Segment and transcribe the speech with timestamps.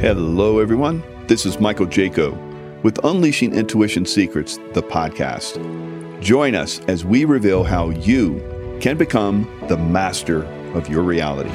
[0.00, 1.02] Hello, everyone.
[1.26, 2.32] This is Michael Jaco
[2.84, 5.58] with Unleashing Intuition Secrets, the podcast.
[6.22, 10.44] Join us as we reveal how you can become the master
[10.76, 11.50] of your reality.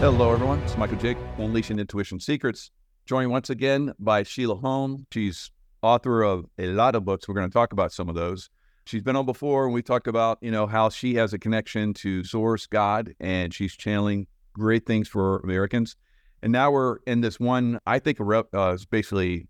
[0.00, 0.58] Hello, everyone.
[0.64, 2.70] It's Michael Jaco, Unleashing Intuition Secrets.
[3.06, 5.06] Joined once again by Sheila Holm.
[5.10, 5.50] She's
[5.80, 7.26] author of a lot of books.
[7.26, 8.50] We're going to talk about some of those.
[8.88, 11.92] She's been on before, and we talked about you know how she has a connection
[11.92, 15.94] to Source God, and she's channeling great things for Americans.
[16.42, 17.80] And now we're in this one.
[17.86, 19.46] I think uh, basically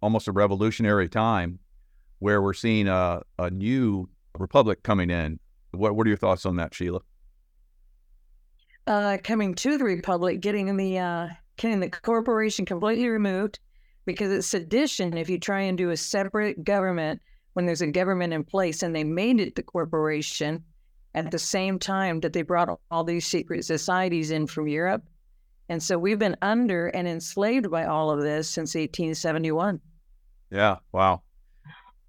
[0.00, 1.58] almost a revolutionary time
[2.20, 4.08] where we're seeing a, a new
[4.38, 5.40] republic coming in.
[5.72, 7.00] What What are your thoughts on that, Sheila?
[8.86, 13.58] Uh, coming to the republic, getting the uh, getting the corporation completely removed
[14.06, 17.20] because it's sedition if you try and do a separate government
[17.54, 20.64] when there's a government in place and they made it the corporation
[21.14, 25.02] at the same time that they brought all these secret societies in from Europe.
[25.68, 29.80] And so we've been under and enslaved by all of this since 1871.
[30.50, 31.22] Yeah, wow.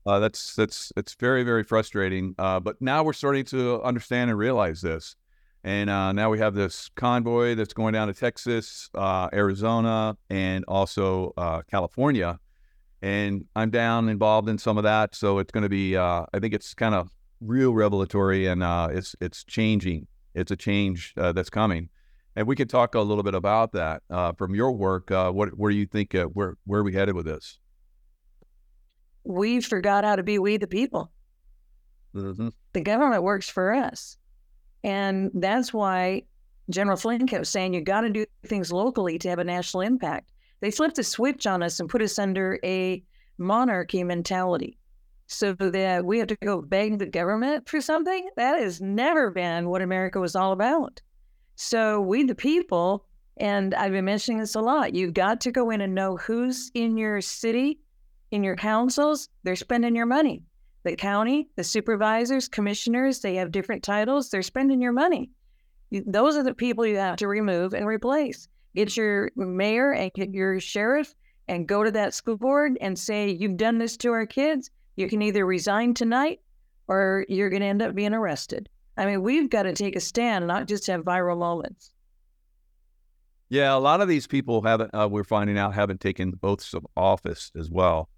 [0.06, 2.34] Uh, that's that's it's very very frustrating.
[2.40, 5.16] Uh, but now we're starting to understand and realize this,
[5.64, 10.66] and uh, now we have this convoy that's going down to Texas, uh, Arizona, and
[10.68, 12.40] also uh, California,
[13.02, 15.16] and I'm down involved in some of that.
[15.16, 17.10] So it's going to be, uh, I think it's kind of
[17.42, 20.08] real revelatory, and uh, it's it's changing.
[20.34, 21.90] It's a change uh, that's coming,
[22.36, 25.12] and we could talk a little bit about that uh, from your work.
[25.12, 27.60] Uh, what where do you think uh, where where are we headed with this?
[29.24, 31.12] We forgot how to be we the people.
[32.16, 32.50] Mm-hmm.
[32.74, 34.18] The government works for us,
[34.84, 36.24] and that's why
[36.70, 40.32] General Flynn kept saying you got to do things locally to have a national impact.
[40.62, 43.04] They flipped a switch on us and put us under a
[43.38, 44.78] monarchy mentality
[45.28, 48.30] so that we have to go beg the government for something.
[48.36, 51.02] That has never been what America was all about.
[51.56, 53.06] So we, the people,
[53.38, 56.70] and I've been mentioning this a lot, you've got to go in and know who's
[56.74, 57.80] in your city,
[58.32, 60.44] in your councils, they're spending your money.
[60.84, 65.32] The county, the supervisors, commissioners, they have different titles, they're spending your money.
[65.92, 70.32] Those are the people you have to remove and replace get your mayor and get
[70.32, 71.14] your sheriff
[71.48, 74.70] and go to that school board and say, You've done this to our kids.
[74.96, 76.40] You can either resign tonight
[76.88, 78.70] or you're going to end up being arrested.
[78.98, 81.94] I mean, we've got to take a stand, not just have viral moments.
[83.50, 86.86] Yeah, a lot of these people haven't, uh, we're finding out, haven't taken oaths of
[86.96, 88.10] office as well.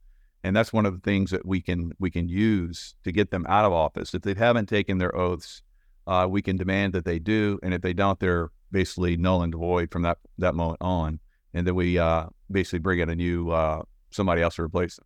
[0.43, 3.45] And that's one of the things that we can we can use to get them
[3.47, 4.13] out of office.
[4.13, 5.61] If they haven't taken their oaths,
[6.05, 9.55] uh, we can demand that they do, and if they don't, they're basically null and
[9.55, 11.19] void from that that moment on,
[11.53, 15.05] and then we uh, basically bring in a new uh, somebody else to replace them.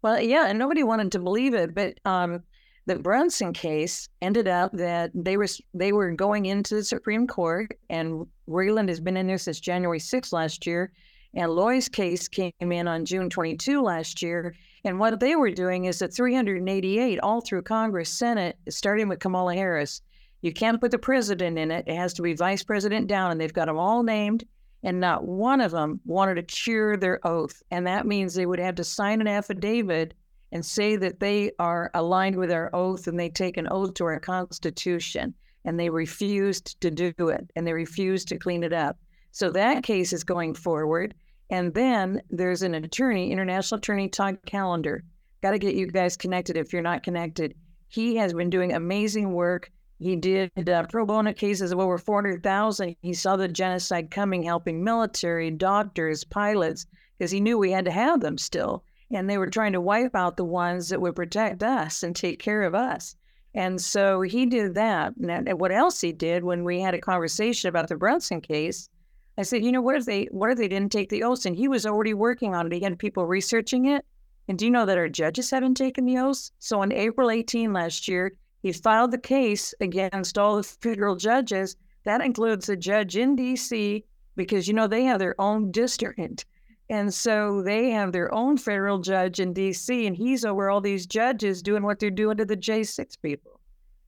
[0.00, 2.42] Well, yeah, and nobody wanted to believe it, but um,
[2.86, 7.76] the Brunson case ended up that they were they were going into the Supreme Court,
[7.90, 10.92] and Vreeland has been in there since January 6th last year,
[11.34, 14.54] and Loy's case came in on June 22 last year.
[14.84, 19.54] And what they were doing is that 388 all through Congress, Senate, starting with Kamala
[19.54, 20.00] Harris,
[20.42, 21.84] you can't put the president in it.
[21.86, 24.44] It has to be vice president down, and they've got them all named.
[24.82, 27.62] And not one of them wanted to cheer their oath.
[27.70, 30.14] And that means they would have to sign an affidavit
[30.52, 34.04] and say that they are aligned with our oath and they take an oath to
[34.04, 35.34] our Constitution.
[35.66, 38.96] And they refused to do it and they refused to clean it up.
[39.32, 41.14] So that case is going forward.
[41.50, 45.04] And then there's an attorney, international attorney Todd Callender.
[45.42, 47.54] Got to get you guys connected if you're not connected.
[47.88, 52.96] He has been doing amazing work he did uh, pro bono cases of over 400,000.
[53.02, 56.86] He saw the genocide coming, helping military, doctors, pilots,
[57.18, 58.82] because he knew we had to have them still.
[59.10, 62.38] And they were trying to wipe out the ones that would protect us and take
[62.38, 63.14] care of us.
[63.54, 65.14] And so he did that.
[65.16, 68.88] And what else he did when we had a conversation about the Brunson case,
[69.36, 71.44] I said, you know, what if they what if they didn't take the oath?
[71.44, 72.72] And he was already working on it.
[72.72, 74.04] He had people researching it.
[74.48, 76.50] And do you know that our judges haven't taken the oath?
[76.58, 78.32] So on April 18 last year,
[78.62, 81.76] he filed the case against all the federal judges.
[82.04, 84.04] That includes a judge in D.C.
[84.36, 86.46] because, you know, they have their own district.
[86.90, 91.06] And so they have their own federal judge in D.C., and he's over all these
[91.06, 93.60] judges doing what they're doing to the J6 people.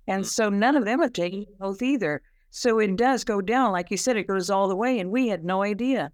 [0.08, 2.22] And so none of them have taken oath either.
[2.50, 3.72] So it does go down.
[3.72, 6.10] Like you said, it goes all the way, and we had no idea.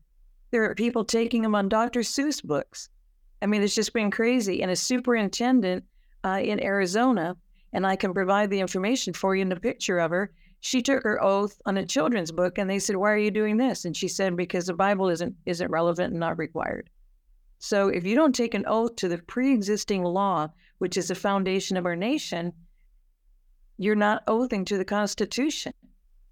[0.50, 2.00] There are people taking them on Dr.
[2.00, 2.88] Seuss books.
[3.42, 4.62] I mean, it's just been crazy.
[4.62, 5.84] And a superintendent
[6.24, 7.36] uh, in Arizona
[7.72, 10.32] and I can provide the information for you in the picture of her.
[10.60, 13.56] She took her oath on a children's book, and they said, "Why are you doing
[13.56, 16.90] this?" And she said, "Because the Bible isn't isn't relevant and not required."
[17.58, 20.48] So if you don't take an oath to the pre existing law,
[20.78, 22.52] which is the foundation of our nation,
[23.76, 25.72] you're not oathing to the Constitution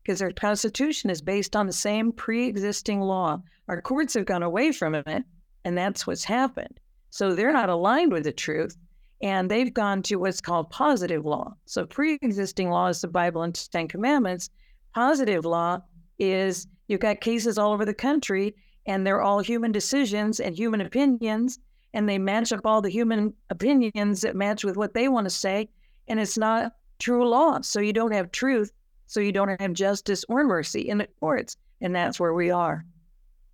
[0.03, 3.43] because our Constitution is based on the same pre existing law.
[3.69, 5.25] Our courts have gone away from it,
[5.65, 6.79] and that's what's happened.
[7.11, 8.77] So they're not aligned with the truth,
[9.23, 11.55] and they've gone to what's called positive law.
[11.65, 14.51] So pre existing law is the Bible and Ten Commandments.
[14.95, 15.81] Positive law
[16.19, 18.55] is you've got cases all over the country,
[18.87, 21.59] and they're all human decisions and human opinions,
[21.95, 25.31] and they match up all the human opinions that match with what they want to
[25.31, 25.69] say,
[26.09, 27.61] and it's not true law.
[27.63, 28.73] So you don't have truth,
[29.07, 32.85] so you don't have justice or mercy in the courts, and that's where we are.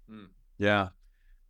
[0.08, 0.24] Hmm.
[0.58, 0.88] Yeah.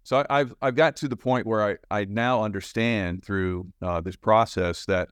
[0.05, 4.17] So I've I've got to the point where I, I now understand through uh, this
[4.17, 5.09] process that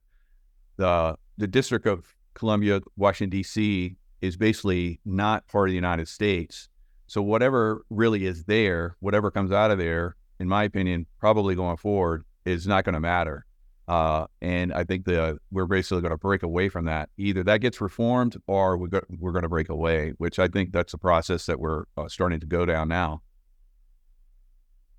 [0.76, 3.96] the the District of Columbia, Washington D.C.
[4.20, 6.68] is basically not part of the United States.
[7.06, 11.76] So whatever really is there, whatever comes out of there, in my opinion, probably going
[11.76, 13.46] forward is not going to matter.
[13.88, 17.10] Uh, and I think the we're basically going to break away from that.
[17.16, 20.12] Either that gets reformed, or we go, we're going to break away.
[20.18, 23.22] Which I think that's the process that we're uh, starting to go down now.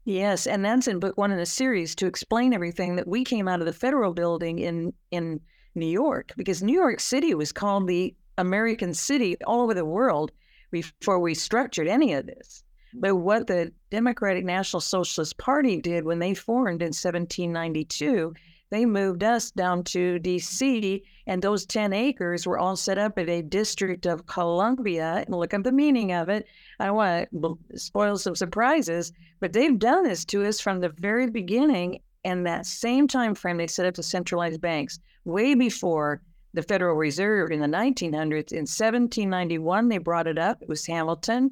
[0.04, 3.48] Yes, and that's in book one in the series to explain everything that we came
[3.48, 5.42] out of the federal building in in
[5.76, 10.32] New York because New York City was called the American city all over the world
[10.72, 12.64] before we structured any of this.
[12.94, 18.34] But what the Democratic National Socialist Party did when they formed in 1792,
[18.72, 23.30] they moved us down to DC, and those 10 acres were all set up at
[23.30, 25.24] a District of Columbia.
[25.28, 26.48] And look at the meaning of it.
[26.80, 27.30] I don't want
[27.70, 32.00] to spoil some surprises, but they've done this to us from the very beginning.
[32.24, 36.22] And that same time frame, they set up the centralized banks way before
[36.54, 38.54] the Federal Reserve in the 1900s.
[38.54, 40.62] In 1791, they brought it up.
[40.62, 41.50] It was Hamilton.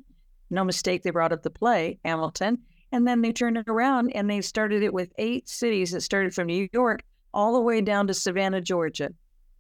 [0.50, 2.60] No mistake, they brought up the play, Hamilton.
[2.92, 6.34] And then they turned it around and they started it with eight cities that started
[6.34, 7.02] from New York
[7.34, 9.10] all the way down to Savannah, Georgia.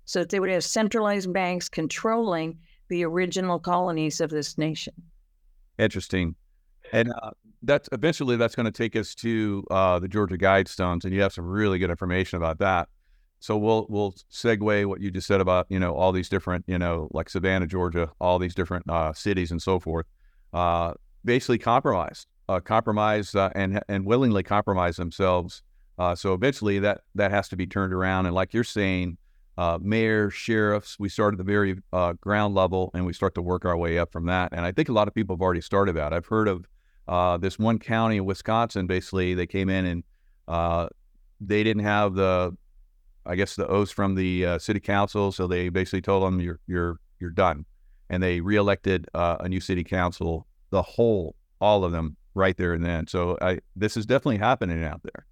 [0.06, 2.58] So that they would have centralized banks controlling
[2.90, 4.94] the original colonies of this nation.
[5.78, 6.36] Interesting.
[6.92, 7.31] And uh,
[7.64, 11.34] that's eventually that's going to take us to uh, the Georgia Guidestones, and you have
[11.34, 12.90] some really good information about that.
[13.40, 16.78] So we'll we'll segue what you just said about you know all these different you
[16.78, 20.06] know like Savannah, Georgia, all these different uh, cities and so forth.
[20.52, 20.94] Uh,
[21.24, 25.62] basically compromised, uh, compromise uh, and and willingly compromise themselves.
[26.00, 28.25] Uh, so eventually that that has to be turned around.
[28.25, 29.18] And like you're saying,
[29.57, 33.42] uh, mayor, sheriffs, we start at the very uh, ground level and we start to
[33.42, 34.50] work our way up from that.
[34.51, 36.12] And I think a lot of people have already started that.
[36.12, 36.66] I've heard of
[37.07, 38.88] uh, this one county in Wisconsin.
[38.88, 40.90] Basically, they came in and
[41.40, 42.57] they didn't have the,
[43.25, 47.00] I guess, the oaths from the city council, so they basically told them you're you're
[47.19, 47.66] you're done
[48.10, 52.84] and they reelected a new city council, the whole, all of them, right there and
[52.84, 53.08] then.
[53.08, 55.26] So I, this is definitely happening out there.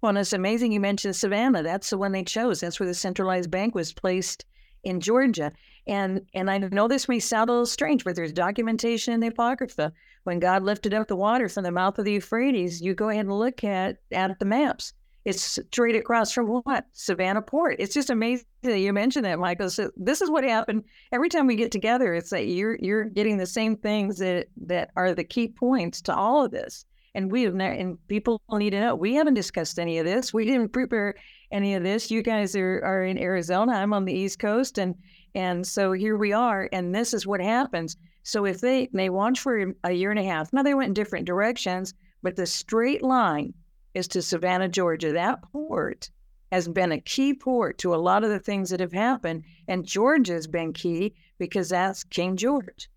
[0.00, 1.62] Well, and it's amazing you mentioned Savannah.
[1.62, 2.60] That's the one they chose.
[2.60, 4.46] That's where the centralized bank was placed
[4.82, 5.52] in Georgia.
[5.86, 9.26] And and I know this may sound a little strange, but there's documentation in the
[9.28, 9.92] Apocrypha.
[10.24, 13.26] When God lifted up the water from the mouth of the Euphrates, you go ahead
[13.26, 14.94] and look at at the maps.
[15.24, 16.86] It's straight across from what?
[16.92, 17.76] Savannah Port.
[17.78, 19.68] It's just amazing that you mentioned that, Michael.
[19.68, 22.14] So this is what happened every time we get together.
[22.14, 26.14] It's that you're you're getting the same things that that are the key points to
[26.14, 26.86] all of this.
[27.14, 30.32] And we have not, and people need to know we haven't discussed any of this.
[30.32, 31.16] We didn't prepare
[31.50, 32.10] any of this.
[32.10, 33.72] You guys are, are in Arizona.
[33.72, 34.94] I'm on the East Coast, and
[35.34, 36.68] and so here we are.
[36.72, 37.96] And this is what happens.
[38.22, 40.94] So if they they watch for a year and a half, now they went in
[40.94, 43.52] different directions, but the straight line
[43.94, 45.12] is to Savannah, Georgia.
[45.12, 46.10] That port
[46.52, 49.44] has been a key port to a lot of the things that have happened.
[49.68, 52.88] And Georgia's been key because that's King George.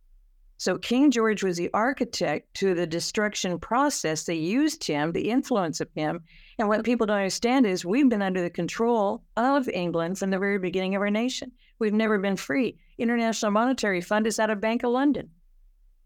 [0.58, 4.24] So King George was the architect to the destruction process.
[4.24, 6.24] They used him, the influence of him.
[6.58, 10.40] And what people don't understand is we've been under the control of England from the
[10.40, 11.52] very beginning of our nation.
[11.80, 12.78] We've never been free.
[12.98, 15.32] International Monetary Fund is out of Bank of London.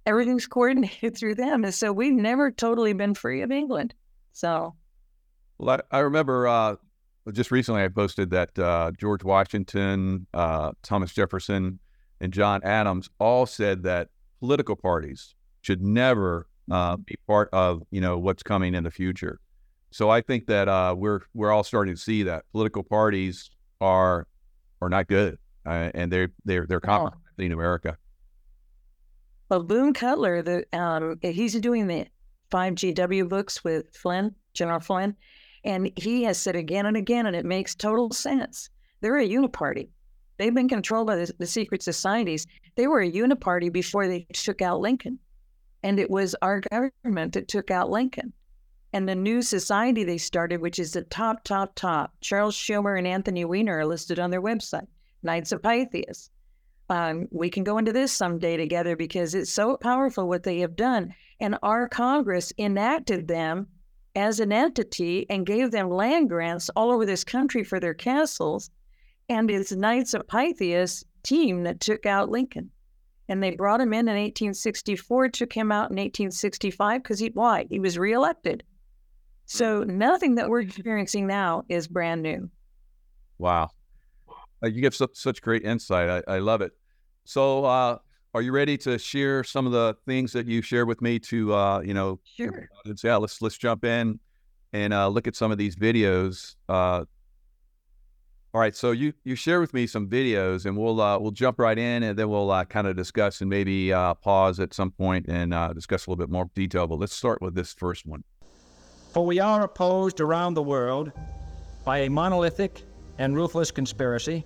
[0.06, 1.64] Everything's coordinated through them.
[1.64, 3.94] And so we've never totally been free of England.
[4.38, 4.76] So,
[5.58, 6.76] well, I, I remember uh,
[7.32, 11.80] just recently I posted that uh, George Washington, uh, Thomas Jefferson,
[12.22, 18.00] and John Adams all said that political parties should never uh, be part of you
[18.00, 19.40] know what's coming in the future.
[19.90, 23.50] So I think that uh, we're we're all starting to see that political parties
[23.82, 24.28] are
[24.84, 27.98] are not good, uh, and they're they're they're compromising America.
[29.50, 32.06] Well, Boone Cutler, the um, he's doing the
[32.50, 35.16] five GW books with Flynn, General Flynn,
[35.64, 38.70] and he has said again and again, and it makes total sense.
[39.02, 39.90] They're a uniparty.
[40.38, 42.48] They've been controlled by the, the secret societies.
[42.76, 45.20] They were a uniparty before they took out Lincoln,
[45.84, 48.34] and it was our government that took out Lincoln.
[48.94, 53.06] And the new society they started, which is the top, top, top, Charles Schumer and
[53.06, 54.88] Anthony Weiner are listed on their website,
[55.24, 56.30] Knights of Pythias.
[56.90, 60.76] Um, we can go into this someday together because it's so powerful what they have
[60.76, 61.14] done.
[61.40, 63.68] And our Congress enacted them
[64.16, 68.72] as an entity and gave them land grants all over this country for their castles.
[69.30, 72.72] And it's Knights of Pythias team that took out Lincoln.
[73.30, 77.68] And they brought him in in 1864, took him out in 1865 because he, why?
[77.70, 78.64] He was reelected.
[79.46, 82.50] So nothing that we're experiencing now is brand new.
[83.38, 83.70] Wow.
[84.64, 86.24] Uh, you give su- such great insight.
[86.28, 86.74] I, I love it.
[87.26, 87.98] So, uh,
[88.34, 91.54] are you ready to share some of the things that you shared with me to,
[91.54, 92.70] uh, you know, sure.
[93.04, 94.20] Yeah, let's let's jump in
[94.74, 96.56] and uh, look at some of these videos.
[96.70, 97.06] Uh,
[98.54, 101.60] all right, so you you share with me some videos, and we'll uh, we'll jump
[101.60, 104.92] right in, and then we'll uh, kind of discuss and maybe uh, pause at some
[104.92, 106.88] point and uh, discuss a little bit more detail.
[106.88, 108.24] But let's start with this first one.
[109.12, 111.12] For we are opposed around the world
[111.84, 112.84] by a monolithic
[113.18, 114.46] and ruthless conspiracy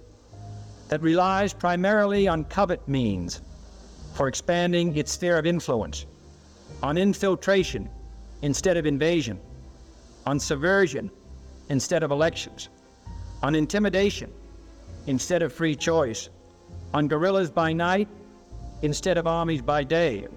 [0.90, 3.42] that relies primarily on covert means
[4.14, 6.06] for expanding its sphere of influence,
[6.84, 7.90] on infiltration
[8.42, 9.40] instead of invasion,
[10.26, 11.10] on subversion
[11.70, 12.70] instead of elections,
[13.42, 14.32] on intimidation
[15.08, 16.30] instead of free choice,
[16.94, 18.08] on guerrillas by night
[18.82, 20.28] instead of armies by day.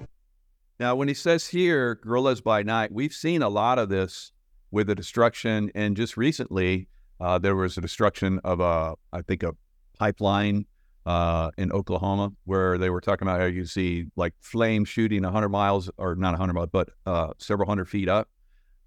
[0.78, 4.32] Now, when he says here, guerrillas by night, we've seen a lot of this
[4.70, 5.70] with the destruction.
[5.74, 6.88] And just recently,
[7.20, 9.52] uh, there was a destruction of a, I think, a
[9.98, 10.66] pipeline
[11.06, 15.48] uh, in Oklahoma where they were talking about how you see like flame shooting 100
[15.48, 18.28] miles, or not 100 miles, but uh, several hundred feet up.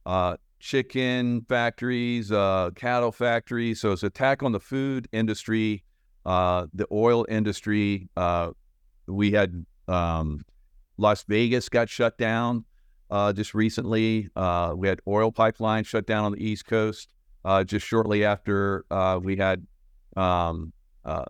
[0.05, 3.79] Uh, chicken factories, uh, cattle factories.
[3.79, 5.83] So it's attack on the food industry,
[6.25, 8.09] uh, the oil industry.
[9.07, 10.43] we had um,
[10.97, 12.65] Las Vegas got shut down
[13.35, 14.29] just recently.
[14.35, 17.13] We had oil pipelines shut down on the East Coast
[17.47, 19.65] uh, just shortly after uh, we had
[20.17, 20.73] um,
[21.05, 21.23] uh,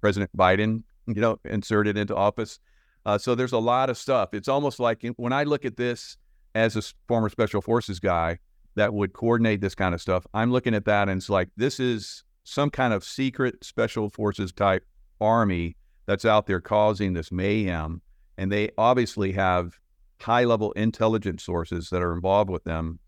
[0.00, 2.58] President Biden, you know, inserted into office.
[3.04, 4.32] Uh, so there's a lot of stuff.
[4.32, 6.16] It's almost like when I look at this
[6.54, 8.38] as a former special forces guy
[8.76, 11.78] that would coordinate this kind of stuff, I'm looking at that and it's like this
[11.78, 14.86] is some kind of secret special forces type
[15.20, 18.00] army that's out there causing this mayhem
[18.38, 19.78] and they obviously have
[20.22, 23.00] high level intelligence sources that are involved with them,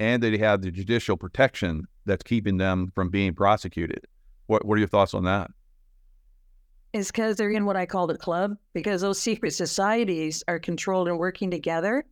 [0.00, 4.06] and they have the judicial protection that's keeping them from being prosecuted.
[4.46, 5.50] What What are your thoughts on that?
[6.92, 11.06] It's because they're in what I call the club, because those secret societies are controlled
[11.08, 12.04] and working together.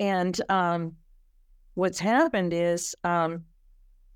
[0.00, 0.96] And um,
[1.74, 3.44] what's happened is um,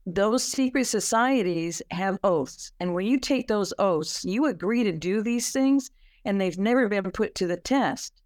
[0.07, 2.73] those secret societies have oaths.
[2.81, 5.91] And when you take those oaths, you agree to do these things
[6.25, 8.23] and they've never been put to the test.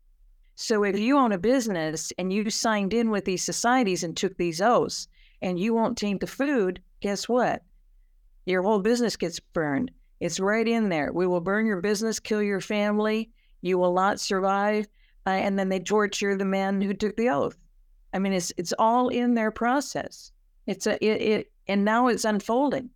[0.54, 4.36] So if you own a business and you signed in with these societies and took
[4.36, 5.08] these oaths
[5.42, 7.62] and you won't taint the food, guess what?
[8.46, 9.90] Your whole business gets burned.
[10.20, 11.12] It's right in there.
[11.12, 13.30] We will burn your business, kill your family.
[13.60, 14.86] You will not survive.
[15.26, 17.56] Uh, and then they torture the man who took the oath.
[18.14, 20.30] I mean, it's it's all in their process.
[20.66, 22.90] It's a it, it and now it's unfolding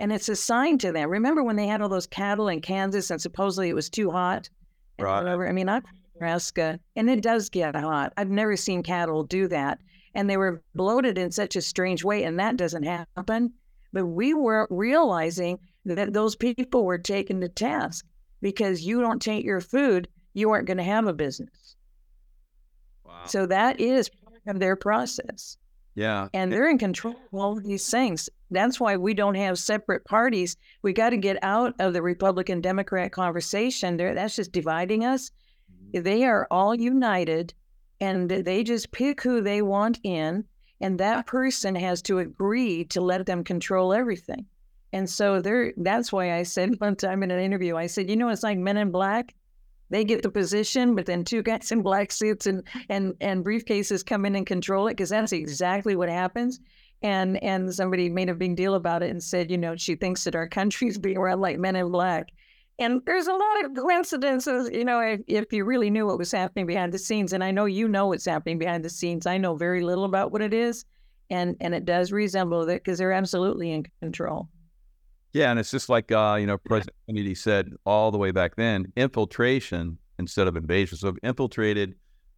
[0.00, 1.10] and it's assigned to them.
[1.10, 4.50] Remember when they had all those cattle in Kansas and supposedly it was too hot?
[4.98, 5.22] Right.
[5.22, 5.48] Whatever.
[5.48, 5.82] I mean, I'm
[6.14, 8.12] Nebraska, and it does get hot.
[8.16, 9.78] I've never seen cattle do that.
[10.14, 13.52] And they were bloated in such a strange way, and that doesn't happen.
[13.92, 18.04] But we weren't realizing that those people were taken to task
[18.40, 21.76] because you don't taint your food, you aren't going to have a business.
[23.04, 23.22] Wow.
[23.26, 25.56] So that is part of their process.
[25.94, 26.28] Yeah.
[26.32, 28.28] And they're in control of all of these things.
[28.50, 30.56] That's why we don't have separate parties.
[30.82, 33.96] We got to get out of the Republican Democrat conversation.
[33.96, 35.30] There, that's just dividing us.
[35.72, 36.02] Mm-hmm.
[36.02, 37.54] They are all united,
[38.00, 40.44] and they just pick who they want in,
[40.80, 44.46] and that person has to agree to let them control everything.
[44.92, 45.72] And so there.
[45.76, 48.58] That's why I said one time in an interview, I said, you know, it's like
[48.58, 49.34] Men in Black.
[49.90, 54.06] They get the position, but then two guys in black suits and and and briefcases
[54.06, 56.60] come in and control it because that's exactly what happens
[57.02, 60.24] and and somebody made a big deal about it and said, you know, she thinks
[60.24, 62.30] that our country's being run like men in black.
[62.80, 66.32] And there's a lot of coincidences, you know, if, if you really knew what was
[66.32, 67.34] happening behind the scenes.
[67.34, 69.26] And I know you know what's happening behind the scenes.
[69.26, 70.86] I know very little about what it is.
[71.28, 74.48] And and it does resemble it because they're absolutely in control.
[75.32, 78.56] Yeah, and it's just like uh, you know, President Kennedy said all the way back
[78.56, 80.98] then, infiltration instead of invasion.
[80.98, 81.94] So infiltrated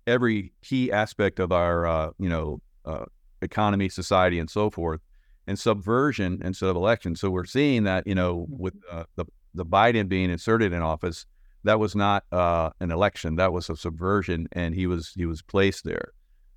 [0.06, 3.06] every key aspect of our uh, you know uh,
[3.40, 5.00] economy, society, and so forth,
[5.46, 7.16] and subversion instead of election.
[7.16, 11.26] So we're seeing that you know with uh, the the Biden being inserted in office,
[11.64, 15.42] that was not uh, an election, that was a subversion, and he was he was
[15.42, 16.12] placed there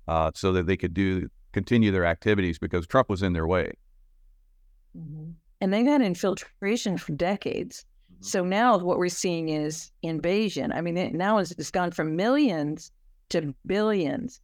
[0.08, 3.72] uh, so that they could do continue their activities because Trump was in their way.
[4.96, 5.30] Mm-hmm.
[5.60, 7.86] And they've had infiltration for decades.
[8.12, 8.24] Mm-hmm.
[8.24, 10.72] So now what we're seeing is invasion.
[10.72, 12.92] I mean, it, now it's, it's gone from millions
[13.30, 14.40] to billions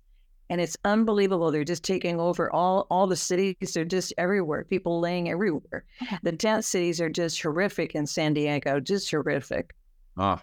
[0.50, 1.50] and it's unbelievable.
[1.50, 3.56] They're just taking over all all the cities.
[3.74, 4.64] They're just everywhere.
[4.64, 5.84] People laying everywhere.
[6.22, 9.74] The tent cities are just horrific in San Diego, just horrific.
[10.16, 10.42] Ah,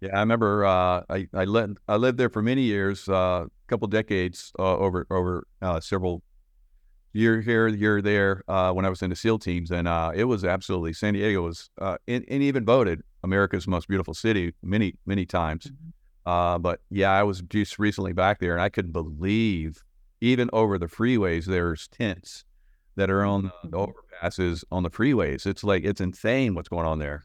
[0.00, 0.16] yeah.
[0.16, 3.88] I remember uh, I I lived I lived there for many years, a uh, couple
[3.88, 6.22] decades uh, over over uh, several
[7.12, 10.24] year here, year there uh, when I was in the SEAL teams, and uh, it
[10.24, 15.26] was absolutely San Diego was and, and, even voted America's most beautiful city many many
[15.26, 15.66] times.
[15.66, 15.90] Mm-hmm.
[16.26, 19.82] Uh, but yeah, I was just recently back there and I couldn't believe
[20.20, 22.44] even over the freeways, there's tents
[22.96, 23.76] that are on the, mm-hmm.
[23.76, 25.46] overpasses on the freeways.
[25.46, 27.24] It's like, it's insane what's going on there.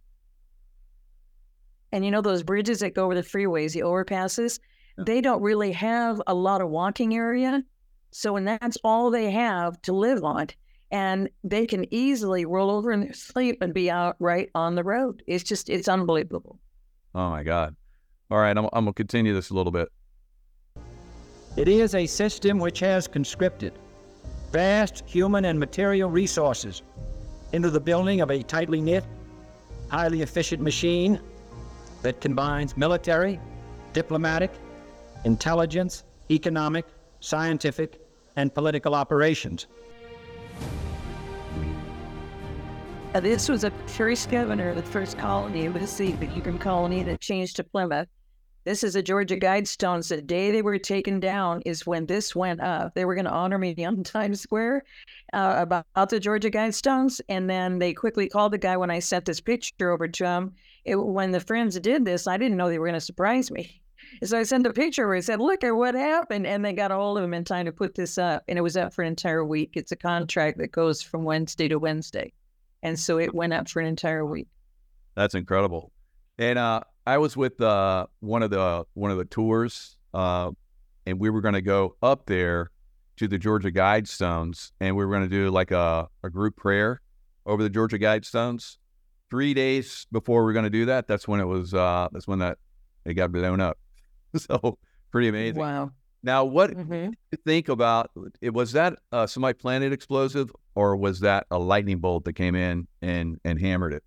[1.92, 4.60] And you know, those bridges that go over the freeways, the overpasses,
[4.98, 5.04] yeah.
[5.06, 7.64] they don't really have a lot of walking area.
[8.12, 10.48] So, and that's all they have to live on.
[10.92, 14.84] And they can easily roll over in their sleep and be out right on the
[14.84, 15.24] road.
[15.28, 16.60] It's just, it's unbelievable.
[17.14, 17.76] Oh my God.
[18.32, 19.90] All right, I'm, I'm going to continue this a little bit.
[21.58, 23.74] It is a system which has conscripted
[24.52, 26.82] vast human and material resources
[27.54, 29.06] into the building of a tightly knit,
[29.90, 31.20] highly efficient machine
[32.02, 33.40] that combines military,
[33.94, 34.52] diplomatic,
[35.24, 36.86] intelligence, economic,
[37.20, 38.02] scientific,
[38.36, 39.68] and political operations.
[43.22, 47.56] this was a first governor of the first colony, the the Hebrew colony that changed
[47.56, 48.10] to Plymouth.
[48.66, 50.10] This is a Georgia Guidestones.
[50.10, 52.94] The day they were taken down is when this went up.
[52.94, 54.84] They were going to honor me on Times Square
[55.34, 57.22] uh, about, about the Georgia Guidestones.
[57.30, 60.54] And then they quickly called the guy when I sent this picture over to him.
[60.84, 63.82] It, when the friends did this, I didn't know they were going to surprise me.
[64.24, 66.46] So I sent a picture where I said, Look at what happened.
[66.46, 68.44] And they got a hold of him in time to put this up.
[68.48, 69.72] And it was up for an entire week.
[69.74, 72.34] It's a contract that goes from Wednesday to Wednesday
[72.86, 74.48] and so it went up for an entire week.
[75.16, 75.92] That's incredible.
[76.38, 80.52] And uh, I was with uh, one of the one of the tours, uh,
[81.06, 82.72] and we were going to go up there
[83.18, 87.02] to the Georgia Guidestones, and we were going to do like a, a group prayer
[87.46, 88.78] over the Georgia Guidestones.
[89.30, 91.74] Three days before we are going to do that, that's when it was.
[91.74, 92.58] Uh, that's when that
[93.06, 93.78] it got blown up.
[94.36, 94.78] so
[95.12, 95.60] pretty amazing.
[95.60, 95.92] Wow.
[96.24, 97.12] Now, what mm-hmm.
[97.46, 98.10] think about
[98.42, 98.52] it?
[98.52, 102.88] Was that a semi planted explosive, or was that a lightning bolt that came in
[103.04, 104.04] and and hammered it?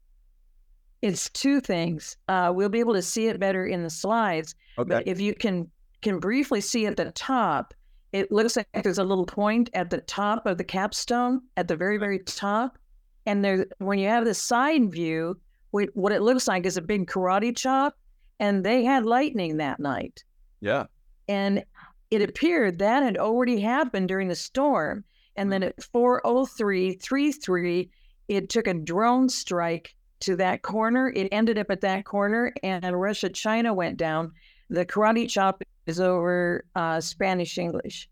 [1.03, 2.17] It's two things.
[2.29, 4.55] Uh, we'll be able to see it better in the slides.
[4.79, 4.89] Okay.
[4.89, 7.75] But if you can can briefly see at the top,
[8.13, 11.77] it looks like there's a little point at the top of the capstone, at the
[11.77, 12.79] very very top,
[13.27, 15.39] and there when you have the side view,
[15.71, 17.95] what it looks like is a big karate chop,
[18.41, 20.25] and they had lightning that night.
[20.61, 20.87] Yeah.
[21.29, 21.65] And
[22.11, 25.05] it appeared that had already happened during the storm.
[25.37, 27.91] And then at 40333,
[28.29, 31.13] it took a drone strike to that corner.
[31.15, 34.33] It ended up at that corner, and Russia China went down.
[34.71, 38.09] The karate chop is over uh, Spanish English.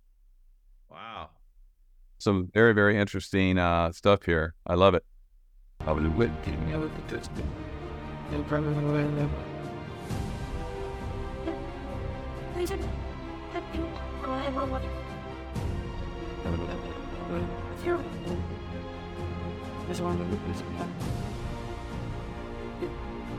[0.91, 1.31] Wow.
[2.19, 4.55] Some very, very interesting uh, stuff here.
[4.67, 5.05] I love it.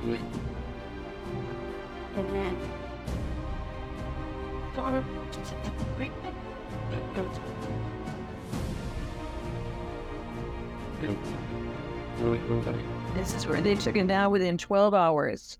[0.07, 0.27] This is
[2.15, 2.57] and then
[13.13, 15.57] This is where they took it down within 12 hours.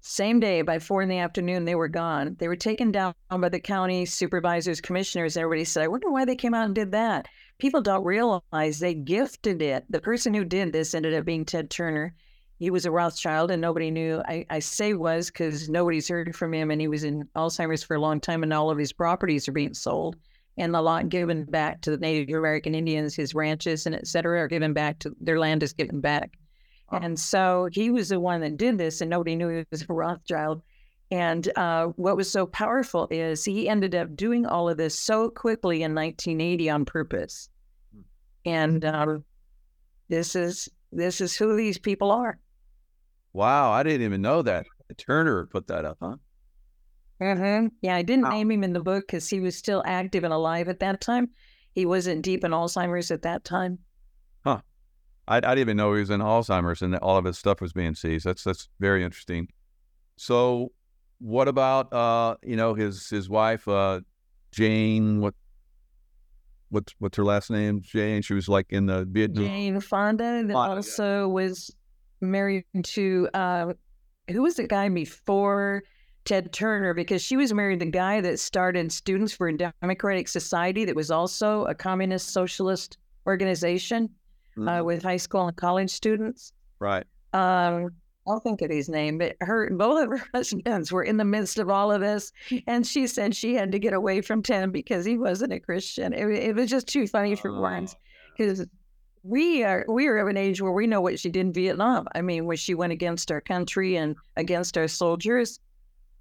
[0.00, 2.36] Same day, by four in the afternoon, they were gone.
[2.38, 5.36] They were taken down by the county supervisors, commissioners.
[5.36, 7.26] Everybody said, I wonder why they came out and did that.
[7.60, 9.84] People don't realize they gifted it.
[9.90, 12.14] The person who did this ended up being Ted Turner.
[12.58, 14.22] He was a Rothschild, and nobody knew.
[14.26, 17.96] I, I say was because nobody's heard from him, and he was in Alzheimer's for
[17.96, 20.16] a long time, and all of his properties are being sold
[20.60, 24.40] and the lot given back to the Native American Indians, his ranches and et cetera,
[24.40, 26.36] are given back to their land is given back.
[26.92, 29.92] And so he was the one that did this, and nobody knew he was a
[29.92, 30.60] Rothschild.
[31.10, 35.28] And uh, what was so powerful is he ended up doing all of this so
[35.28, 37.48] quickly in 1980 on purpose.
[37.92, 38.00] Hmm.
[38.44, 39.24] And um,
[40.08, 42.38] this is this is who these people are.
[43.32, 44.66] Wow, I didn't even know that.
[44.96, 46.16] Turner put that up, huh?
[47.20, 47.68] Mm-hmm.
[47.82, 48.30] Yeah, I didn't wow.
[48.30, 51.30] name him in the book because he was still active and alive at that time.
[51.74, 53.78] He wasn't deep in Alzheimer's at that time.
[54.44, 54.60] Huh.
[55.28, 57.60] I, I didn't even know he was in Alzheimer's and that all of his stuff
[57.60, 58.24] was being seized.
[58.24, 59.48] That's that's very interesting.
[60.16, 60.72] So,
[61.20, 64.00] what about uh, you know his his wife uh,
[64.52, 65.20] Jane.
[65.20, 65.34] What?
[66.70, 67.80] What's what's her last name?
[67.82, 68.22] Jane.
[68.22, 69.44] She was like in the Vietnam.
[69.44, 71.74] Jane Fonda that Fonda, also was
[72.20, 73.72] married to uh,
[74.28, 75.82] who was the guy before
[76.24, 76.94] Ted Turner?
[76.94, 80.94] Because she was married to the guy that started Students for a Democratic Society, that
[80.94, 84.08] was also a communist socialist organization
[84.56, 84.84] uh, Mhm.
[84.84, 86.52] with high school and college students.
[86.78, 87.04] Right.
[87.32, 87.90] Um,
[88.30, 91.58] I'll think of his name, but her both of her husbands were in the midst
[91.58, 92.32] of all of this,
[92.66, 96.12] and she said she had to get away from Tim because he wasn't a Christian.
[96.12, 98.66] It, it was just too funny for words Oh, because
[99.22, 102.06] we are we are of an age where we know what she did in Vietnam.
[102.14, 105.60] I mean, when she went against our country and against our soldiers,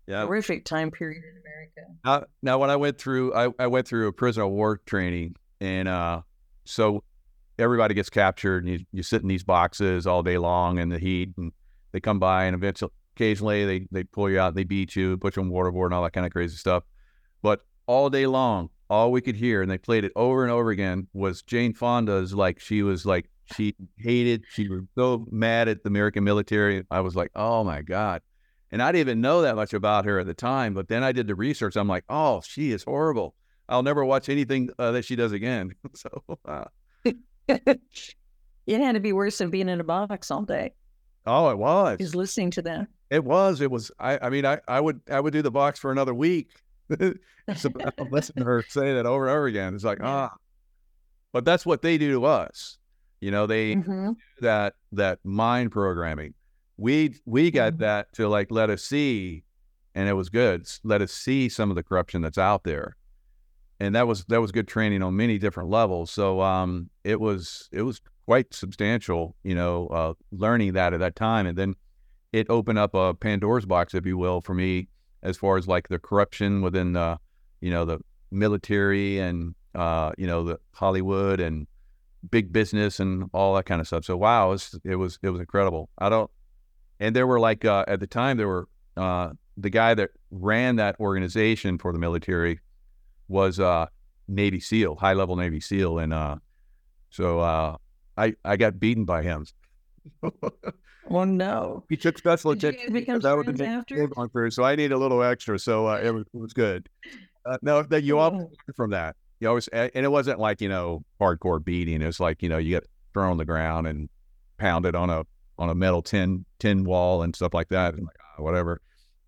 [0.08, 0.26] Yeah.
[0.26, 1.94] horrific time period in America.
[2.04, 5.36] Now, now when I went through, I, I went through a prisoner of war training,
[5.62, 6.22] and uh,
[6.66, 7.04] so
[7.58, 11.00] everybody gets captured, and you, you sit in these boxes all day long in the
[11.00, 11.52] heat, and
[11.92, 15.36] they come by, and eventually, occasionally, they they pull you out, they beat you, put
[15.36, 16.84] you on waterboard, and all that kind of crazy stuff.
[17.42, 20.70] But all day long, all we could hear, and they played it over and over
[20.72, 25.84] again, was Jane Fonda's like she was like she hated, she was so mad at
[25.84, 26.84] the American military.
[26.92, 28.22] I was like, oh my god.
[28.72, 30.74] And I didn't even know that much about her at the time.
[30.74, 31.76] But then I did the research.
[31.76, 33.34] I'm like, oh, she is horrible.
[33.68, 35.74] I'll never watch anything uh, that she does again.
[35.96, 36.66] so, uh,
[37.48, 37.82] it
[38.68, 40.74] had to be worse than being in a box all day.
[41.30, 41.98] Oh, it was.
[42.00, 42.88] Is listening to them.
[43.10, 43.62] It was.
[43.62, 43.92] It was.
[44.00, 44.18] I.
[44.22, 44.60] I mean, I.
[44.68, 45.02] I would.
[45.10, 46.52] I would do the box for another week.
[47.56, 49.76] so I'm listening to her say that over and over again.
[49.76, 50.34] It's like ah,
[51.32, 52.78] but that's what they do to us.
[53.22, 54.16] You know, they Mhm.
[54.42, 56.34] that that mind programming.
[56.78, 57.78] We we got Mhm.
[57.80, 59.44] that to like let us see,
[59.96, 60.68] and it was good.
[60.84, 62.96] Let us see some of the corruption that's out there,
[63.80, 66.12] and that was that was good training on many different levels.
[66.12, 71.16] So um, it was it was quite substantial, you know, uh, learning that at that
[71.16, 71.74] time, and then
[72.32, 74.88] it opened up a Pandora's box, if you will, for me
[75.24, 77.18] as far as like the corruption within the,
[77.60, 77.98] you know, the
[78.30, 81.66] military and uh, you know, the Hollywood and
[82.30, 84.06] big business and all that kind of stuff.
[84.06, 85.90] So wow, it was it was, it was incredible.
[85.98, 86.30] I don't,
[87.00, 90.76] and there were like uh, at the time there were uh, the guy that ran
[90.76, 92.60] that organization for the military
[93.28, 93.88] was uh,
[94.28, 96.36] Navy SEAL, high level Navy SEAL, and uh,
[97.10, 97.80] so
[98.20, 99.46] I I got beaten by him.
[101.12, 101.84] Oh no.
[101.90, 102.94] he took special attention.
[102.94, 104.08] because I would have after?
[104.32, 105.58] through, so I need a little extra.
[105.58, 106.88] So uh, it, was, it was good.
[107.46, 108.52] Uh, no, that you all Oh.
[108.76, 109.16] from that.
[109.40, 112.02] You always, and it wasn't like you know hardcore beating.
[112.02, 114.08] It was like you know you get thrown on the ground and
[114.60, 115.24] pounded on a
[115.58, 118.80] on a metal tin tin wall and stuff like that, and like ah, whatever.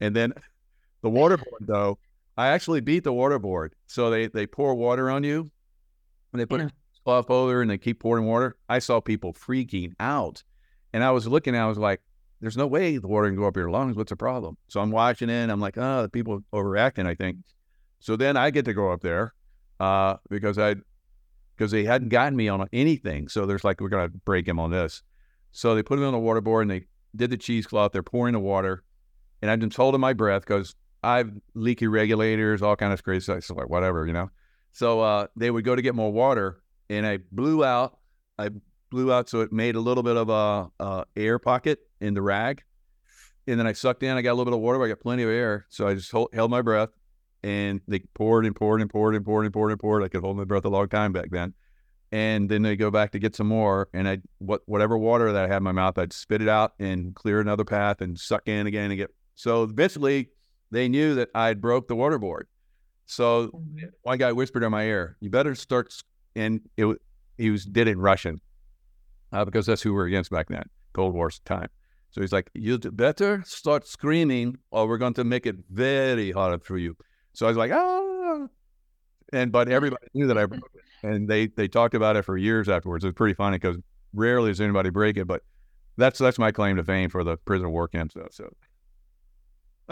[0.01, 0.33] And then
[1.01, 1.97] the waterboard though,
[2.37, 3.69] I actually beat the waterboard.
[3.87, 5.49] So they they pour water on you,
[6.33, 6.67] and they put Yeah.
[7.03, 8.57] Cloth over and they keep pouring water.
[8.69, 10.43] I saw people freaking out,
[10.93, 11.55] and I was looking.
[11.55, 12.01] I was like,
[12.39, 13.95] "There's no way the water can go up your lungs.
[13.95, 15.29] What's the problem?" So I'm watching.
[15.29, 17.37] And I'm like, "Oh, the people overreacting." I think.
[17.99, 19.33] So then I get to go up there
[19.79, 20.75] uh, because I
[21.55, 23.27] because they hadn't gotten me on anything.
[23.27, 25.03] So there's like we're gonna break him on this.
[25.51, 26.85] So they put him on the waterboard and they
[27.15, 27.91] did the cheesecloth.
[27.91, 28.83] They're pouring the water,
[29.41, 33.23] and I've been told in my breath because I've leaky regulators, all kind of crazy
[33.23, 33.43] stuff.
[33.43, 34.29] So like whatever, you know.
[34.71, 36.60] So uh, they would go to get more water,
[36.91, 37.97] and I blew out.
[38.37, 38.49] I
[38.89, 42.21] blew out so it made a little bit of a, a air pocket in the
[42.21, 42.63] rag,
[43.47, 44.17] and then I sucked in.
[44.17, 44.77] I got a little bit of water.
[44.77, 46.89] But I got plenty of air, so I just hold, held my breath,
[47.43, 50.03] and they poured and poured and poured and poured and poured and poured.
[50.03, 51.53] I could hold my breath a long time back then.
[52.13, 55.45] And then they go back to get some more, and I what whatever water that
[55.45, 58.47] I had in my mouth, I'd spit it out and clear another path and suck
[58.47, 59.11] in again and get.
[59.35, 60.29] So basically,
[60.71, 62.47] they knew that I'd broke the water board.
[63.05, 63.91] So Mhm.
[64.03, 65.93] one guy whispered in my ear, "You better start."
[66.35, 66.97] And it
[67.37, 68.41] he was did it in Russian,
[69.31, 70.63] uh, because that's who we were against back then,
[70.93, 71.69] Cold War time.
[72.11, 76.63] So he's like, "You better start screaming, or we're going to make it very hard
[76.63, 76.95] for you."
[77.33, 78.47] So I was like, "Ah!"
[79.33, 82.37] And but everybody knew that I broke it, and they they talked about it for
[82.37, 83.03] years afterwards.
[83.03, 83.77] It was pretty funny because
[84.13, 85.41] rarely does anybody break it, but
[85.97, 88.31] that's that's my claim to fame for the prisoner of war camp stuff.
[88.31, 88.49] So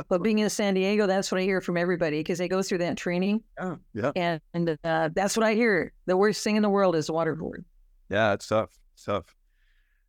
[0.08, 2.80] But being in San Diego, that's what I hear from everybody because they go through
[2.80, 5.92] that training, yeah, yeah, and, and uh, that's what I hear.
[6.06, 7.64] The worst thing in the world is waterboard.
[8.10, 9.36] yeah, it's tough, it's tough.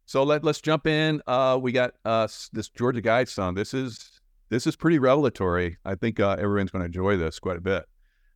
[0.06, 1.22] So let let's jump in.
[1.26, 3.54] Uh, we got uh this Georgia Guidestone.
[3.54, 5.76] This is this is pretty revelatory.
[5.84, 7.84] I think uh, everyone's going to enjoy this quite a bit.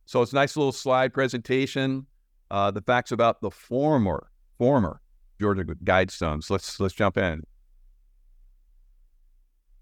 [0.05, 2.07] So it's a nice little slide presentation.
[2.49, 5.01] Uh, the facts about the former former
[5.39, 6.49] Georgia Guidestones.
[6.49, 7.43] Let's let's jump in.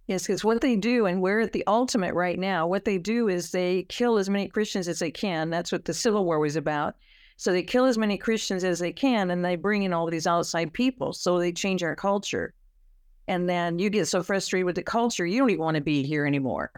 [0.07, 3.29] Yes, because what they do, and we're at the ultimate right now, what they do
[3.29, 5.49] is they kill as many Christians as they can.
[5.49, 6.95] That's what the Civil War was about.
[7.37, 10.27] So they kill as many Christians as they can, and they bring in all these
[10.27, 11.13] outside people.
[11.13, 12.53] So they change our culture.
[13.27, 16.03] And then you get so frustrated with the culture, you don't even want to be
[16.03, 16.71] here anymore.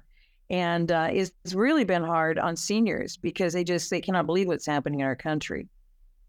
[0.49, 4.65] and uh, it's really been hard on seniors because they just they cannot believe what's
[4.65, 5.67] happening in our country.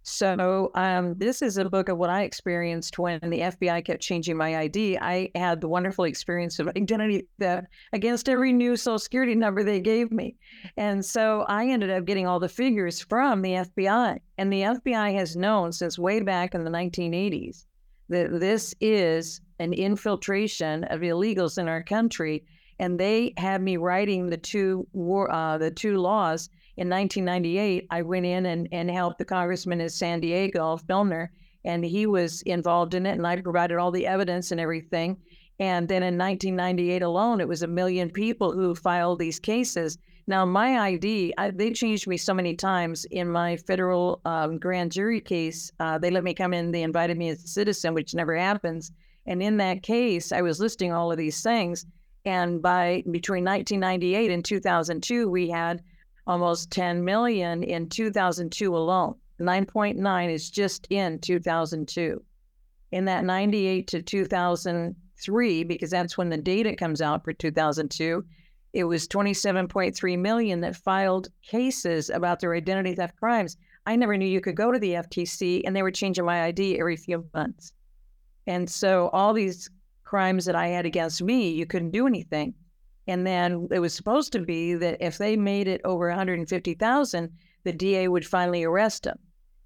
[0.09, 4.37] So um, this is a book of what I experienced when the FBI kept changing
[4.37, 4.99] my ID.
[4.99, 9.81] I had the wonderful experience of identity theft against every new Social Security number they
[9.81, 10.37] gave me,
[10.77, 14.21] and so I ended up getting all the figures from the FBI.
[14.39, 17.65] And the FBI has known since way back in the 1980s
[18.09, 22.45] that this is an infiltration of illegals in our country
[22.79, 27.87] and they had me writing the two war, uh, the two laws in 1998.
[27.91, 31.31] I went in and, and helped the congressman in San Diego, Alf Milner,
[31.65, 35.17] and he was involved in it, and I provided all the evidence and everything.
[35.59, 39.99] And then in 1998 alone, it was a million people who filed these cases.
[40.27, 44.93] Now, my ID, I, they changed me so many times in my federal um, grand
[44.93, 45.71] jury case.
[45.81, 48.93] Uh, they let me come in, they invited me as a citizen, which never happens.
[49.27, 51.87] And in that case, I was listing all of these things.
[52.25, 55.83] And by between 1998 and 2002, we had
[56.27, 59.15] almost 10 million in 2002 alone.
[59.41, 62.23] 9.9 is just in 2002.
[62.93, 68.25] In that 98 to 2003, because that's when the data comes out for 2002,
[68.73, 73.57] it was 27.3 million that filed cases about their identity theft crimes.
[73.87, 76.79] I never knew you could go to the FTC and they were changing my ID
[76.79, 77.73] every few months.
[78.47, 79.71] And so all these
[80.05, 82.55] crimes that I had against me, you couldn't do anything.
[83.07, 87.33] And then it was supposed to be that if they made it over 150,000,
[87.65, 89.19] the DA would finally arrest them.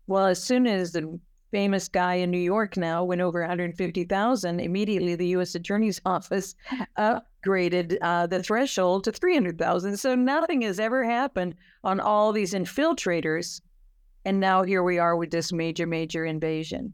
[0.06, 1.18] Well, as soon as the
[1.50, 5.54] famous guy in New York now went over 150,000, immediately the U.S.
[5.54, 6.54] Attorney's Office
[6.98, 9.96] upgraded uh, the threshold to 300,000.
[9.96, 13.60] So nothing has ever happened on all these infiltrators.
[14.24, 16.92] And now here we are with this major, major invasion.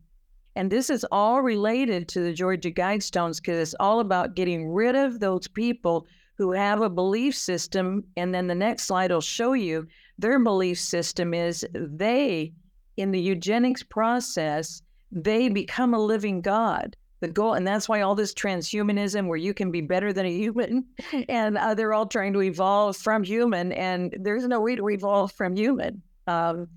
[0.54, 4.94] And this is all related to the Georgia Guidestones because it's all about getting rid
[4.94, 6.06] of those people
[6.36, 8.04] who have a belief system.
[8.16, 9.86] And then the next slide will show you
[10.18, 12.52] their belief system is they,
[12.96, 16.96] in the eugenics process, they become a living God.
[17.20, 20.30] The goal, and that's why all this transhumanism, where you can be better than a
[20.30, 20.84] human,
[21.28, 25.32] and uh, they're all trying to evolve from human, and there's no way to evolve
[25.32, 26.02] from human.
[26.26, 26.68] Um,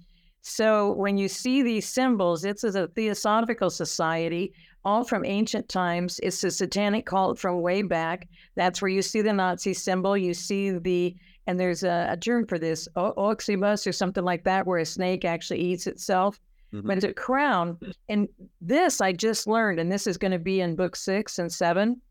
[0.41, 4.53] so when you see these symbols, it's a theosophical society,
[4.85, 6.19] all from ancient times.
[6.23, 8.27] It's a satanic cult from way back.
[8.55, 10.17] That's where you see the Nazi symbol.
[10.17, 11.15] You see the,
[11.47, 15.25] and there's a, a term for this, Oxybus or something like that, where a snake
[15.25, 16.39] actually eats itself.
[16.73, 16.87] Mm-hmm.
[16.87, 17.77] But it's a crown.
[18.09, 18.27] And
[18.61, 22.01] this I just learned, and this is going to be in book six and seven.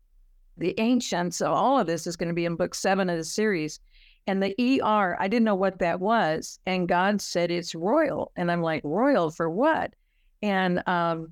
[0.57, 3.23] The ancients, so all of this is going to be in book seven of the
[3.23, 3.79] series.
[4.27, 4.53] And the
[4.83, 6.59] ER, I didn't know what that was.
[6.65, 8.31] And God said it's royal.
[8.35, 9.93] And I'm like, royal for what?
[10.41, 11.31] And um,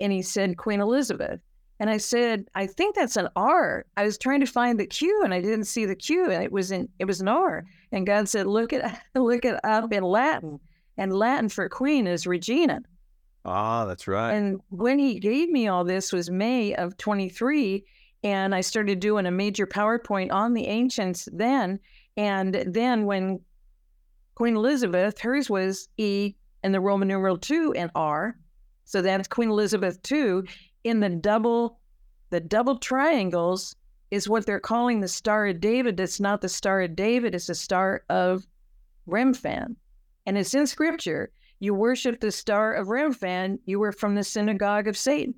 [0.00, 1.40] and he said Queen Elizabeth.
[1.80, 3.86] And I said, I think that's an R.
[3.96, 6.50] I was trying to find the Q and I didn't see the Q and it
[6.50, 7.64] was in it was an R.
[7.92, 10.58] And God said, look at look it up in Latin.
[10.96, 12.80] And Latin for queen is Regina.
[13.44, 14.32] Ah, that's right.
[14.32, 17.84] And when he gave me all this was May of 23.
[18.24, 21.78] And I started doing a major PowerPoint on the ancients then.
[22.16, 23.40] And then when
[24.34, 28.36] Queen Elizabeth, hers was E and the Roman numeral two and R.
[28.88, 30.44] So that's Queen Elizabeth II.
[30.82, 31.78] In the double,
[32.30, 33.76] the double triangles
[34.10, 36.00] is what they're calling the Star of David.
[36.00, 38.46] It's not the Star of David, it's the Star of
[39.06, 39.76] Remphan.
[40.24, 41.30] And it's in scripture.
[41.60, 45.34] You worship the Star of Remphan, you were from the synagogue of Satan.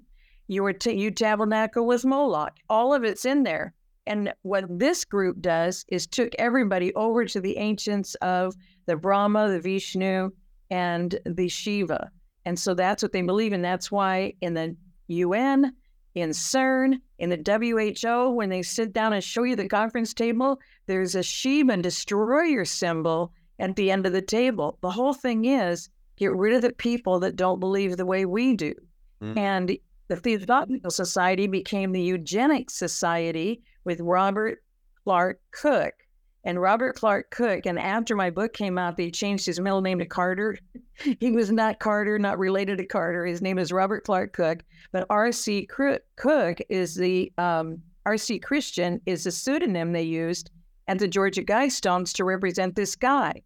[0.47, 2.57] You were t- you tabernacle with Moloch.
[2.69, 3.75] All of it's in there.
[4.07, 8.55] And what this group does is took everybody over to the ancients of
[8.87, 10.31] the Brahma, the Vishnu,
[10.71, 12.13] and the Shiva.
[12.45, 14.77] And so that's what they believe And That's why in the
[15.09, 15.73] UN,
[16.15, 20.59] in CERN, in the WHO, when they sit down and show you the conference table,
[20.87, 24.79] there's a Shiva destroyer symbol at the end of the table.
[24.81, 28.55] The whole thing is get rid of the people that don't believe the way we
[28.55, 28.75] do.
[29.23, 29.39] Mm-hmm.
[29.39, 34.63] And the Theosophical Society became the Eugenics Society, with Robert
[35.05, 35.95] Clark Cook.
[36.45, 39.99] And Robert Clark Cook, and after my book came out, they changed his middle name
[39.99, 40.59] to Carter.
[41.21, 43.27] he was not Carter, not related to Carter.
[43.27, 44.65] His name is Robert Clark Cook.
[44.91, 45.69] But R.C.
[46.17, 48.39] Cook is the um, R.C.
[48.39, 50.51] Christian is the pseudonym they used
[50.89, 53.43] at the Georgia Guidestones to represent this guy.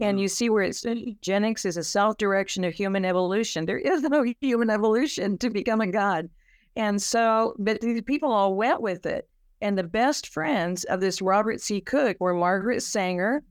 [0.00, 0.22] And mm.
[0.22, 3.64] you see where it's eugenics is a self direction of human evolution.
[3.64, 6.28] There is no human evolution to become a god.
[6.76, 9.28] And so, but these people all went with it.
[9.64, 11.80] And the best friends of this Robert C.
[11.80, 13.42] Cook were Margaret Sanger,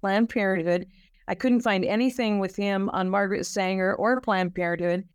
[0.00, 0.86] Planned Parenthood.
[1.26, 5.08] I couldn't find anything with him on Margaret Sanger or Planned Parenthood.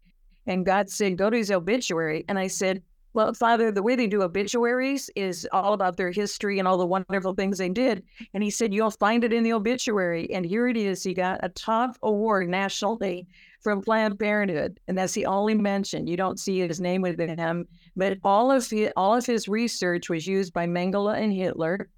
[0.45, 2.25] And God said, Go to his obituary.
[2.27, 2.83] And I said,
[3.13, 6.85] Well, Father, the way they do obituaries is all about their history and all the
[6.85, 8.03] wonderful things they did.
[8.33, 10.29] And he said, You'll find it in the obituary.
[10.33, 11.01] And here it is.
[11.01, 13.25] He got a top award nationally
[13.61, 14.79] from Planned Parenthood.
[14.87, 16.07] And that's the only mention.
[16.07, 17.67] You don't see his name with him.
[17.95, 21.89] But all of his, all of his research was used by Mengele and Hitler.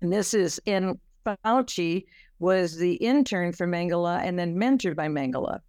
[0.00, 2.04] And this is in Fauci
[2.38, 5.60] was the intern for Mengele and then mentored by Mengele.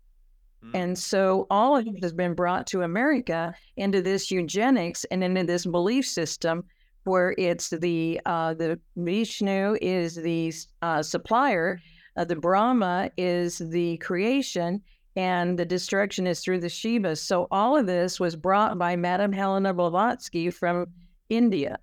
[0.64, 0.72] Mm.
[0.74, 5.44] And so all of it has been brought to America into this eugenics and into
[5.44, 6.64] this belief system
[7.04, 11.80] where it's the uh, the Vishnu is the uh, supplier,
[12.16, 14.82] uh, the Brahma is the creation,
[15.16, 17.18] and the destruction is through the Shivas.
[17.18, 20.88] So all of this was brought by Madame Helena Blavatsky from
[21.30, 21.80] India.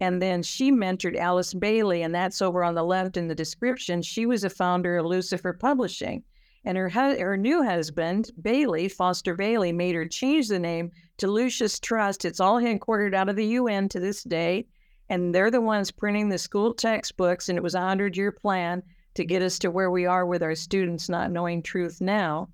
[0.00, 4.02] And then she mentored Alice Bailey, and that's over on the left in the description.
[4.02, 6.24] She was a founder of Lucifer Publishing.
[6.64, 11.78] And her, her new husband, Bailey, Foster Bailey, made her change the name to Lucis
[11.78, 12.24] Trust.
[12.24, 14.66] It's all headquartered out of the UN to this day.
[15.08, 17.48] And they're the ones printing the school textbooks.
[17.48, 18.82] And it was a 100 year plan
[19.14, 22.48] to get us to where we are with our students not knowing truth now.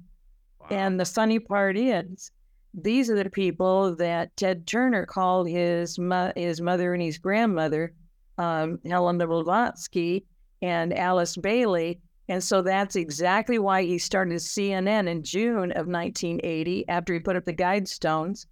[0.70, 2.30] And the funny part is,
[2.74, 7.94] these are the people that Ted Turner called his mo- his mother and his grandmother,
[8.36, 10.24] um, Helena Blavatsky
[10.60, 12.00] and Alice Bailey.
[12.28, 17.36] And so that's exactly why he started CNN in June of 1980 after he put
[17.36, 18.46] up the Guidestones.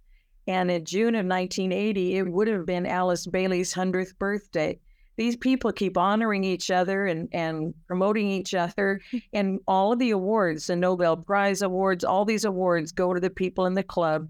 [0.47, 4.79] And in June of 1980, it would have been Alice Bailey's 100th birthday
[5.17, 9.01] these people keep honoring each other and, and promoting each other.
[9.33, 13.29] And all of the awards, the Nobel Prize awards, all these awards go to the
[13.29, 14.29] people in the club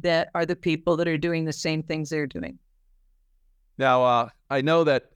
[0.00, 2.58] that are the people that are doing the same things they're doing.
[3.78, 5.10] Now, uh, I know that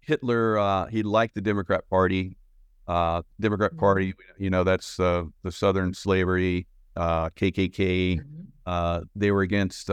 [0.00, 2.36] Hitler, uh, he liked the Democrat Party.
[2.86, 3.80] Uh, Democrat mm-hmm.
[3.80, 8.18] Party, you know, that's uh, the Southern slavery, KKK.
[8.18, 8.42] Uh, mm-hmm.
[8.66, 9.90] Uh, they were against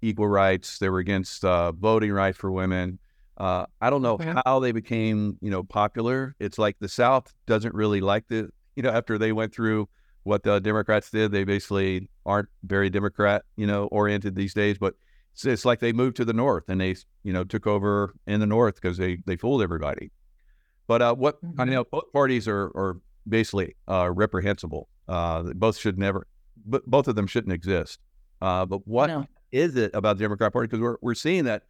[0.00, 0.78] equal rights.
[0.78, 2.98] They were against voting rights for women.
[3.38, 4.34] Uh, I don't know okay.
[4.44, 6.34] how they became, you know, popular.
[6.40, 9.88] It's like the South doesn't really like the, you know, after they went through
[10.24, 14.76] what the Democrats did, they basically aren't very Democrat, you know, oriented these days.
[14.76, 14.94] But
[15.32, 18.40] it's, it's like they moved to the North and they, you know, took over in
[18.40, 20.10] the North because they they fooled everybody.
[20.88, 21.60] But uh, what mm-hmm.
[21.60, 22.96] I know, both parties are are
[23.28, 24.88] basically uh, reprehensible.
[25.06, 26.26] Uh, both should never,
[26.66, 28.00] but both of them shouldn't exist.
[28.42, 29.26] Uh, but what no.
[29.52, 30.66] is it about the Democrat Party?
[30.66, 31.62] Because we're we're seeing that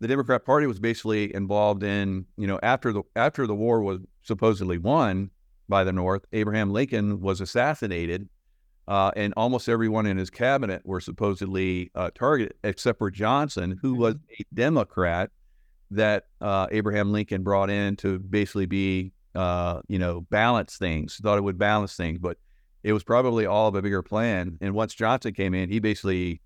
[0.00, 4.00] the Democrat Party was basically involved in, you know, after the after the war was
[4.22, 5.30] supposedly won
[5.68, 8.28] by the North, Abraham Lincoln was assassinated,
[8.88, 13.94] uh, and almost everyone in his cabinet were supposedly uh, targeted, except for Johnson, who
[13.94, 14.42] was mm-hmm.
[14.42, 15.30] a Democrat
[15.90, 21.16] that uh, Abraham Lincoln brought in to basically be, uh, you know, balance things.
[21.22, 22.36] Thought it would balance things, but
[22.82, 24.58] it was probably all of a bigger plan.
[24.60, 26.40] And once Johnson came in, he basically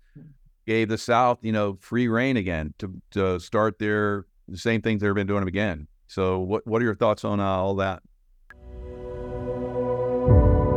[0.69, 5.01] gave the South, you know, free reign again to to start their the same things
[5.01, 5.87] they've been doing again.
[6.07, 8.03] So, what what are your thoughts on uh, all that?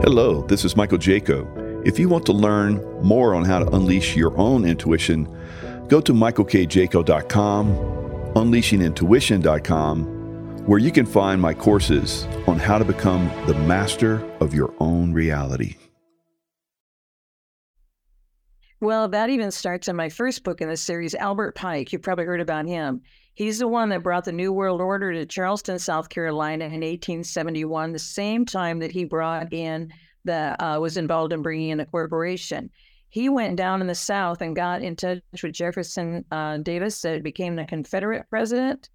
[0.02, 1.46] Hello, this is Michael Jaco.
[1.86, 5.28] If you want to learn more on how to unleash your own intuition,
[5.88, 7.66] go to michaelkjaco.com,
[8.34, 10.04] unleashingintuition.com,
[10.66, 15.12] where you can find my courses on how to become the master of your own
[15.12, 15.76] reality.
[18.82, 21.92] Well, that even starts in my first book in the series, Albert Pike.
[21.92, 23.00] You've probably heard about him.
[23.34, 27.92] He's the one that brought the New World Order to Charleston, South Carolina in 1871,
[27.92, 29.92] the same time that he brought in
[30.24, 32.70] the, uh, was involved in bringing in a corporation.
[33.08, 37.22] He went down in the South and got in touch with Jefferson uh, Davis, that
[37.22, 38.90] became the Confederate president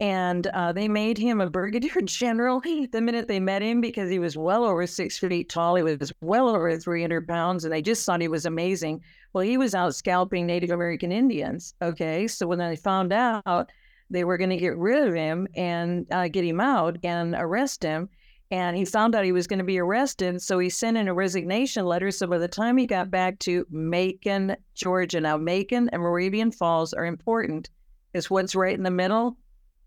[0.00, 4.18] and uh, they made him a brigadier general the minute they met him because he
[4.18, 5.74] was well over six feet tall.
[5.74, 9.02] He was well over 300 pounds, and they just thought he was amazing.
[9.32, 11.74] Well, he was out scalping Native American Indians.
[11.82, 13.70] Okay, so when they found out
[14.10, 17.82] they were going to get rid of him and uh, get him out and arrest
[17.82, 18.08] him,
[18.50, 21.14] and he found out he was going to be arrested, so he sent in a
[21.14, 22.10] resignation letter.
[22.10, 26.94] So by the time he got back to Macon, Georgia, now Macon and Moravian Falls
[26.94, 27.68] are important.
[28.14, 29.36] It's what's right in the middle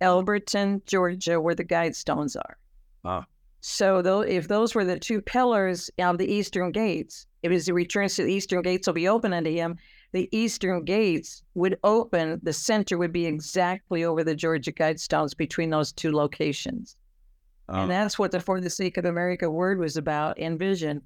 [0.01, 2.57] Elberton, Georgia, where the Guidestones are.
[3.05, 3.25] Ah.
[3.61, 8.15] So though, if those were the two pillars of the eastern gates, if he returns
[8.15, 9.77] to the eastern gates will be open unto him,
[10.11, 15.69] the eastern gates would open, the center would be exactly over the Georgia Guidestones between
[15.69, 16.97] those two locations.
[17.69, 17.87] And ah.
[17.87, 21.01] that's what the For the Sake of America word was about in vision.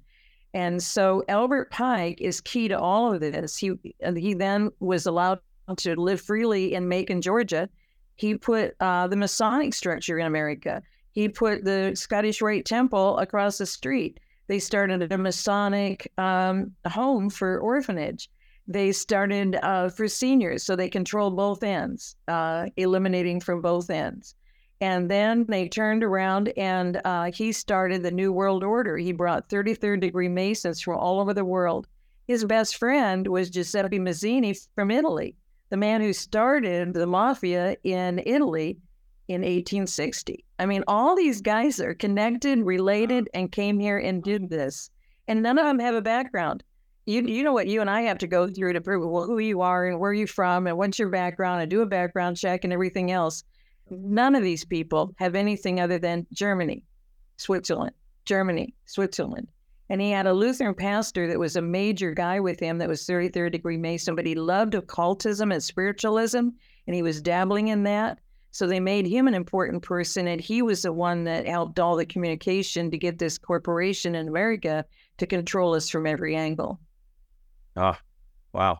[0.54, 3.56] And so Albert Pike is key to all of this.
[3.56, 3.72] He
[4.16, 5.40] he then was allowed
[5.76, 7.68] to live freely in Macon, Georgia,
[8.16, 10.82] he put uh, the Masonic structure in America.
[11.12, 14.20] He put the Scottish Rite Temple across the street.
[14.48, 18.30] They started a Masonic um, home for orphanage.
[18.68, 24.34] they started uh, for seniors, so they controlled both ends, uh, eliminating from both ends.
[24.80, 28.98] And then they turned around and uh, he started the New World Order.
[28.98, 31.86] He brought 33rd degree Masons from all over the world.
[32.26, 35.36] His best friend was Giuseppe Mazzini from Italy,
[35.70, 38.78] the man who started the mafia in Italy
[39.28, 40.44] in 1860.
[40.58, 44.90] I mean, all these guys are connected, related, and came here and did this.
[45.28, 46.62] And none of them have a background.
[47.06, 49.38] You, you know what you and I have to go through to prove well, who
[49.38, 52.64] you are and where you're from and what's your background and do a background check
[52.64, 53.44] and everything else.
[53.90, 56.82] None of these people have anything other than Germany,
[57.36, 57.94] Switzerland,
[58.24, 59.48] Germany, Switzerland.
[59.88, 63.06] And he had a Lutheran pastor that was a major guy with him that was
[63.06, 66.48] 33rd degree Mason, but he loved occultism and spiritualism,
[66.86, 68.18] and he was dabbling in that.
[68.50, 71.94] So they made him an important person, and he was the one that helped all
[71.94, 74.84] the communication to get this corporation in America
[75.18, 76.80] to control us from every angle.
[77.76, 78.00] Ah,
[78.52, 78.78] wow.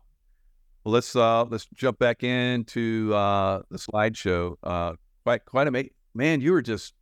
[0.82, 4.57] Well, let's uh, let's jump back into uh, the slideshow.
[4.62, 4.94] Uh,
[5.24, 6.40] quite quite amazing, man.
[6.40, 6.94] You were just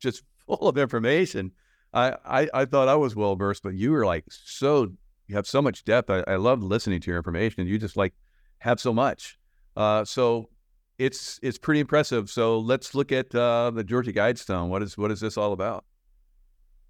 [0.00, 1.52] just full of information.
[1.94, 4.92] I, I, I thought I was well versed, but you were like so
[5.26, 6.10] you have so much depth.
[6.10, 7.66] I, I love listening to your information.
[7.66, 8.12] You just like
[8.58, 9.38] have so much.
[9.76, 10.50] Uh, so
[10.98, 12.30] it's it's pretty impressive.
[12.30, 14.68] So let's look at uh, the Georgia Guidestone.
[14.68, 15.84] What is what is this all about?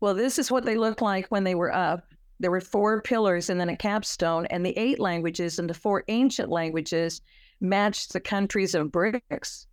[0.01, 2.05] Well, this is what they looked like when they were up.
[2.41, 6.05] There were four pillars and then a capstone, and the eight languages and the four
[6.09, 7.21] ancient languages
[7.61, 9.67] matched the countries of BRICS.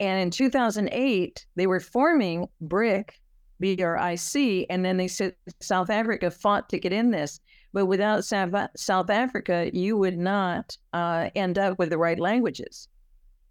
[0.00, 3.14] And in 2008, they were forming BRIC,
[3.60, 7.40] B R I C, and then they said South Africa fought to get in this.
[7.72, 12.88] But without South Africa, you would not uh, end up with the right languages.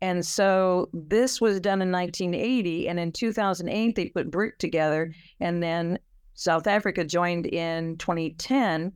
[0.04, 2.89] And so this was done in 1980.
[2.89, 5.14] And in 2008, they put BRIC together.
[5.39, 5.99] And then
[6.34, 8.91] South Africa joined in 2010.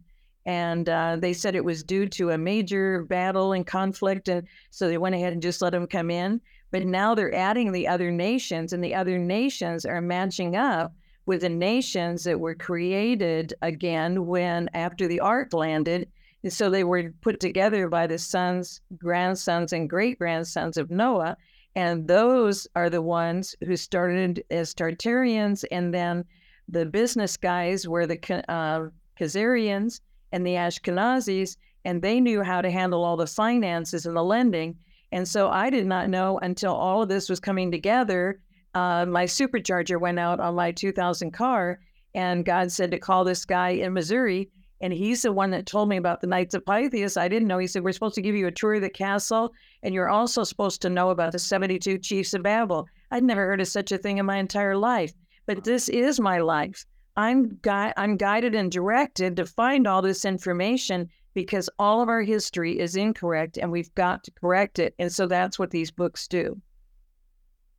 [0.45, 4.27] And uh, they said it was due to a major battle and conflict.
[4.27, 6.41] And so they went ahead and just let them come in.
[6.71, 10.93] But now they're adding the other nations, and the other nations are matching up
[11.25, 16.07] with the nations that were created again when after the ark landed
[16.43, 21.35] and so they were put together by the sons, grandsons, and great grandsons of Noah.
[21.75, 25.65] And those are the ones who started as Tartarians.
[25.71, 26.25] And then
[26.67, 28.87] the business guys were the uh,
[29.19, 31.57] and the Ashkenazis.
[31.85, 34.77] And they knew how to handle all the finances and the lending.
[35.11, 38.39] And so I did not know until all of this was coming together.
[38.73, 41.79] Uh, my supercharger went out on my 2000 car,
[42.13, 44.49] and God said to call this guy in Missouri
[44.79, 47.17] and he's the one that told me about the Knights of Pythias.
[47.17, 47.57] I didn't know.
[47.57, 49.51] He said, We're supposed to give you a tour of the castle,
[49.81, 52.87] and you're also supposed to know about the 72 chiefs of Babel.
[53.09, 55.13] I'd never heard of such a thing in my entire life,
[55.45, 56.85] but this is my life.
[57.15, 61.09] I'm, gui- I'm guided and directed to find all this information
[61.45, 64.95] because all of our history is incorrect and we've got to correct it.
[64.97, 66.59] And so that's what these books do.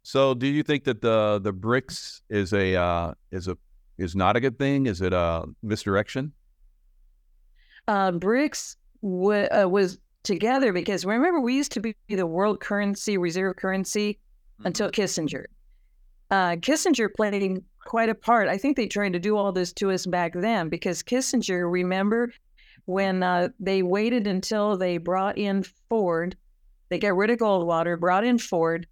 [0.03, 3.59] So, do you think that the the BRICS is a uh, is a
[3.99, 4.87] is not a good thing?
[4.87, 6.33] Is it a misdirection?
[7.89, 13.17] uh, BRICS w- uh, was together because remember we used to be the world currency,
[13.19, 14.67] reserve currency mm-hmm.
[14.67, 15.47] until Kissinger.
[16.31, 18.49] Uh, Kissinger played quite a part.
[18.49, 22.33] I think they tried to do all this to us back then because Kissinger, remember
[22.89, 26.35] when uh, they waited until they brought in Ford,
[26.89, 28.87] they got rid of Goldwater, brought in Ford.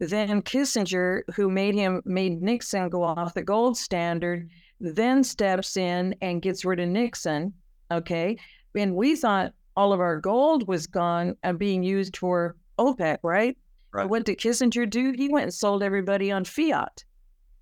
[0.00, 6.16] Then Kissinger, who made him made Nixon go off the gold standard, then steps in
[6.20, 7.52] and gets rid of Nixon
[7.90, 8.36] Okay.
[8.74, 13.56] And we thought all of our gold was gone and being used for OPEC, right?
[13.92, 14.08] right?
[14.08, 15.12] What did Kissinger do?
[15.12, 17.04] He went and sold everybody on fiat.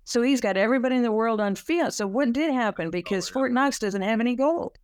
[0.05, 1.93] So he's got everybody in the world on fiat.
[1.93, 2.89] So what did happen?
[2.89, 3.33] Because oh, yeah.
[3.33, 4.77] Fort Knox doesn't have any gold.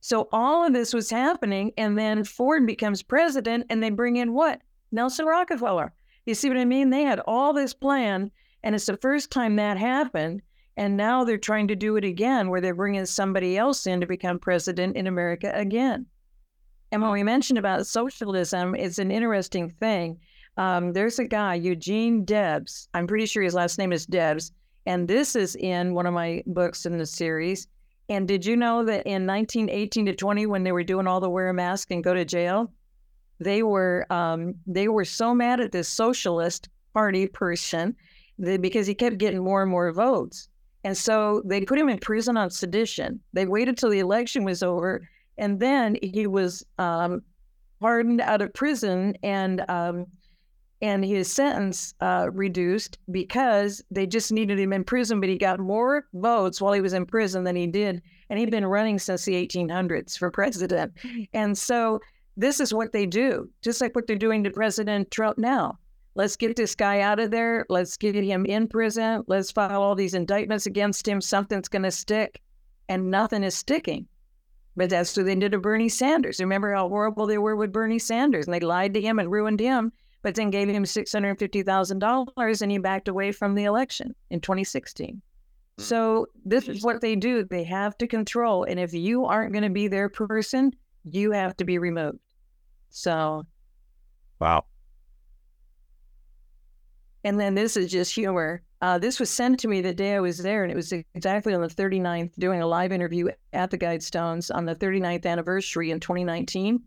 [0.00, 4.32] So all of this was happening, and then Ford becomes president, and they bring in
[4.32, 4.60] what?
[4.92, 5.92] Nelson Rockefeller.
[6.26, 6.90] You see what I mean?
[6.90, 8.30] They had all this plan,
[8.62, 10.42] and it's the first time that happened.
[10.76, 14.06] And now they're trying to do it again, where they're bringing somebody else in to
[14.06, 16.06] become president in America again.
[16.92, 20.18] And when we mentioned about socialism, it's an interesting thing.
[20.56, 22.88] Um, there's a guy, Eugene Debs.
[22.94, 24.52] I'm pretty sure his last name is Debs.
[24.86, 27.66] And this is in one of my books in the series.
[28.08, 31.28] And did you know that in 1918 to 20, when they were doing all the
[31.28, 32.72] wear a mask and go to jail,
[33.38, 37.94] they were um, they were so mad at this socialist party person
[38.38, 40.48] that because he kept getting more and more votes.
[40.84, 43.20] And so they put him in prison on sedition.
[43.32, 47.22] They waited till the election was over, and then he was um,
[47.80, 50.06] pardoned out of prison and um,
[50.80, 55.20] and his sentence uh, reduced because they just needed him in prison.
[55.20, 58.50] But he got more votes while he was in prison than he did and he'd
[58.50, 60.92] been running since the 1800s for president.
[61.32, 62.00] And so
[62.36, 65.78] this is what they do, just like what they're doing to President Trump now.
[66.14, 67.64] Let's get this guy out of there.
[67.68, 69.22] Let's get him in prison.
[69.26, 71.20] Let's file all these indictments against him.
[71.20, 72.40] Something's going to stick,
[72.88, 74.06] and nothing is sticking.
[74.76, 76.40] But that's what they did to Bernie Sanders.
[76.40, 79.60] Remember how horrible they were with Bernie Sanders, and they lied to him and ruined
[79.60, 79.92] him,
[80.28, 83.64] but then gave him six hundred fifty thousand dollars, and he backed away from the
[83.64, 85.22] election in 2016.
[85.78, 85.82] Hmm.
[85.82, 87.44] So this is what they do.
[87.44, 90.72] They have to control, and if you aren't going to be their person,
[91.04, 92.18] you have to be removed.
[92.90, 93.46] So,
[94.38, 94.66] wow.
[97.24, 98.62] And then this is just humor.
[98.82, 101.54] Uh, this was sent to me the day I was there, and it was exactly
[101.54, 106.00] on the 39th, doing a live interview at the Guidestones on the 39th anniversary in
[106.00, 106.82] 2019.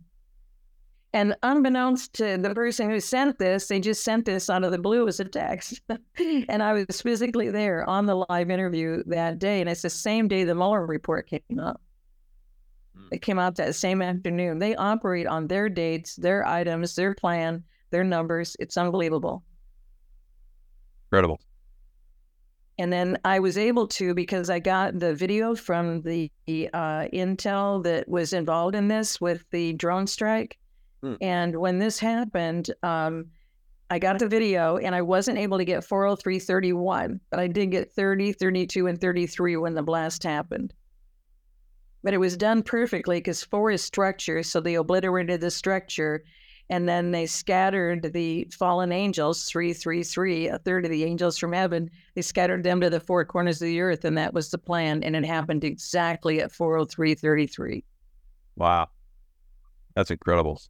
[1.14, 4.78] And unbeknownst to the person who sent this, they just sent this out of the
[4.78, 5.82] blue as a text.
[6.18, 9.60] and I was physically there on the live interview that day.
[9.60, 11.82] And it's the same day the Mueller report came up.
[12.96, 13.08] Hmm.
[13.12, 14.60] It came out that same afternoon.
[14.60, 18.56] They operate on their dates, their items, their plan, their numbers.
[18.60, 19.44] It's unbelievable.
[21.08, 21.42] Incredible.
[22.78, 26.32] And then I was able to because I got the video from the
[26.74, 30.58] uh, intel that was involved in this with the drone strike.
[31.02, 31.16] Hmm.
[31.22, 33.28] And when this happened, um,
[33.90, 37.92] I got the video and I wasn't able to get 40331, but I did get
[37.94, 40.74] 30, 32, and 33 when the blast happened.
[42.04, 46.24] But it was done perfectly because four is structure, so they obliterated the structure
[46.72, 51.92] and then they scattered the fallen angels, 333, a third of the angels from heaven.
[52.16, 55.04] They scattered them to the four corners of the earth, and that was the plan.
[55.04, 57.84] And it happened exactly at 40333.
[58.56, 58.88] Wow.
[59.98, 60.62] That's incredible.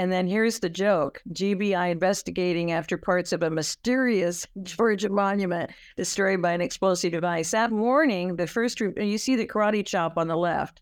[0.00, 6.40] And then here's the joke GBI investigating after parts of a mysterious Georgia monument destroyed
[6.40, 7.50] by an explosive device.
[7.50, 10.80] That morning, the first, you see the karate chop on the left.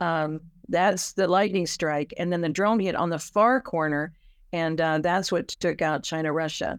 [0.00, 2.12] Um, that's the lightning strike.
[2.18, 4.12] And then the drone hit on the far corner,
[4.52, 6.78] and uh, that's what took out China Russia.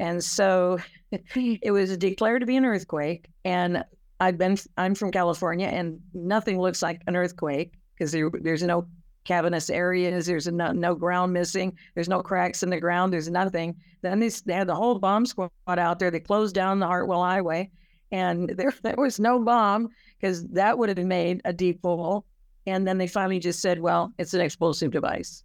[0.00, 0.80] And so
[1.12, 3.28] it was declared to be an earthquake.
[3.44, 3.84] And
[4.18, 8.88] I've been, I'm from California, and nothing looks like an earthquake because there, there's no
[9.24, 13.76] cavernous areas, there's no, no ground missing, there's no cracks in the ground, there's nothing.
[14.02, 16.10] Then they, they had the whole bomb squad out there.
[16.10, 17.70] They closed down the Hartwell Highway,
[18.12, 19.88] and there, there was no bomb
[20.20, 22.24] because that would have made a deep hole.
[22.66, 25.44] And then they finally just said, well, it's an explosive device.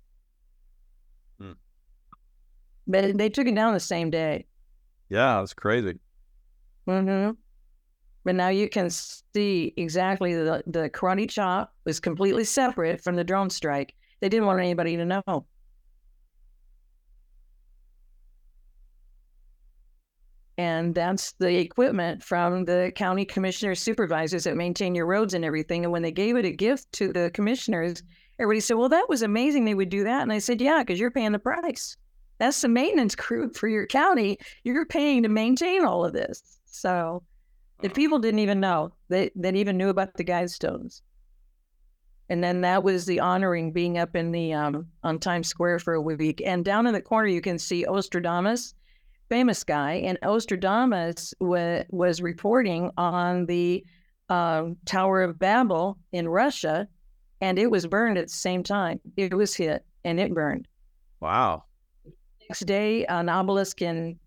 [1.39, 1.51] Hmm.
[2.87, 4.45] But they took it down the same day.
[5.09, 5.99] Yeah, it's crazy.
[6.87, 7.31] Mm-hmm.
[8.23, 13.23] But now you can see exactly the, the karate chop was completely separate from the
[13.23, 13.95] drone strike.
[14.19, 15.45] They didn't want anybody to know.
[20.59, 25.85] And that's the equipment from the county commissioners, supervisors that maintain your roads and everything.
[25.85, 28.03] And when they gave it a gift to the commissioners,
[28.39, 30.21] everybody said, Well, that was amazing they would do that.
[30.21, 31.95] And I said, Yeah, because you're paying the price.
[32.39, 34.37] That's the maintenance crew for your county.
[34.65, 36.41] You're paying to maintain all of this.
[36.65, 37.23] So
[37.81, 38.93] the people didn't even know.
[39.09, 41.01] They, they even knew about the Guidestones.
[42.29, 45.95] And then that was the honoring being up in the um, on Times Square for
[45.95, 46.41] a week.
[46.45, 48.75] And down in the corner, you can see Nostradamus
[49.29, 53.85] famous guy, and Nostradamus wa- was reporting on the
[54.29, 56.87] uh, Tower of Babel in Russia,
[57.39, 58.99] and it was burned at the same time.
[59.15, 60.67] It was hit and it burned.
[61.19, 61.63] Wow.
[62.49, 64.19] Next day, an obelisk in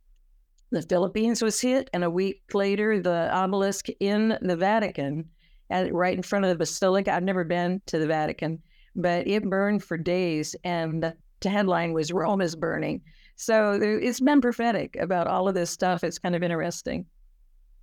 [0.72, 5.28] the Philippines was hit, and a week later, the obelisk in the Vatican,
[5.70, 7.12] at, right in front of the basilica.
[7.12, 8.58] I've never been to the Vatican,
[8.96, 13.02] but it burned for days, and the headline was Rome is burning.
[13.36, 16.02] So there, it's been prophetic about all of this stuff.
[16.04, 17.04] It's kind of interesting.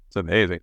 [0.07, 0.61] It's amazing.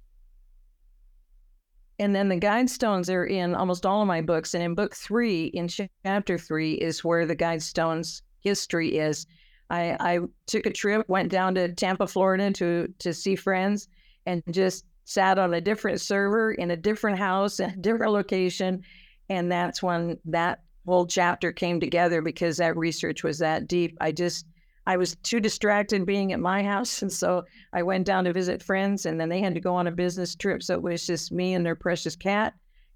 [1.99, 4.53] And then the guidestones are in almost all of my books.
[4.53, 5.68] And in book three, in
[6.05, 9.27] chapter three, is where the guidestones history is.
[9.71, 13.89] I, I took a trip, went down to Tampa, Florida to to see friends,
[14.25, 18.83] and just sat on a different server in a different house, a different location.
[19.29, 23.97] And that's when that whole chapter came together because that research was that deep.
[24.01, 24.47] I just
[24.87, 27.03] I was too distracted being at my house.
[27.03, 29.89] And so I went down to visit friends, and then they had to go on
[29.89, 30.62] a business trip.
[30.62, 32.55] So it was just me and their precious cat.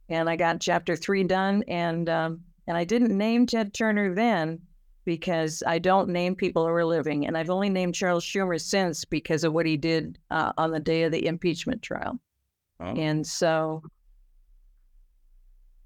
[0.08, 1.64] And I got chapter three done.
[1.68, 4.60] And, um, and I didn't name Ted Turner then
[5.04, 7.26] because I don't name people who are living.
[7.26, 10.80] And I've only named Charles Schumer since because of what he did uh, on the
[10.80, 12.18] day of the impeachment trial.
[12.80, 12.94] Oh.
[12.94, 13.82] And so.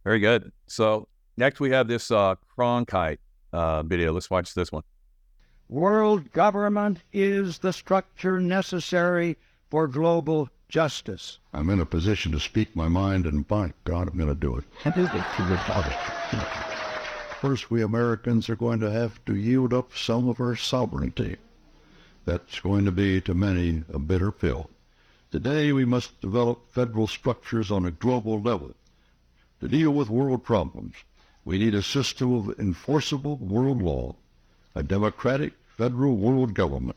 [0.04, 0.52] Very good.
[0.66, 3.18] So next we have this uh, Cronkite
[3.52, 4.12] uh, video.
[4.12, 4.82] Let's watch this one.
[5.68, 9.36] World government is the structure necessary
[9.70, 11.38] for global justice.
[11.52, 14.56] I'm in a position to speak my mind, and by God, I'm going to do
[14.56, 14.64] it.
[17.44, 21.36] First, we Americans are going to have to yield up some of our sovereignty.
[22.24, 24.70] That's going to be, to many, a bitter pill.
[25.30, 28.72] Today, we must develop federal structures on a global level.
[29.60, 30.94] To deal with world problems,
[31.44, 34.16] we need a system of enforceable world law,
[34.74, 36.96] a democratic federal world government.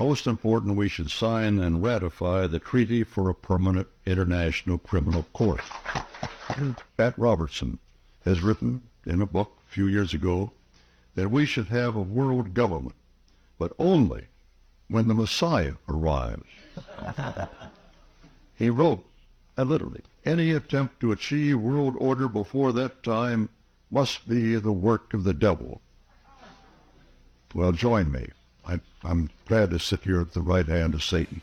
[0.00, 5.60] Most important, we should sign and ratify the Treaty for a Permanent International Criminal Court.
[6.96, 7.78] Pat Robertson
[8.24, 10.52] has written in a book a few years ago
[11.14, 12.94] that we should have a world government,
[13.58, 14.26] but only
[14.88, 16.44] when the Messiah arrives.
[18.54, 19.04] he wrote,
[19.56, 23.48] and literally, any attempt to achieve world order before that time
[23.90, 25.80] must be the work of the devil.
[27.54, 28.28] Well, join me.
[28.66, 31.42] I, I'm glad to sit here at the right hand of Satan.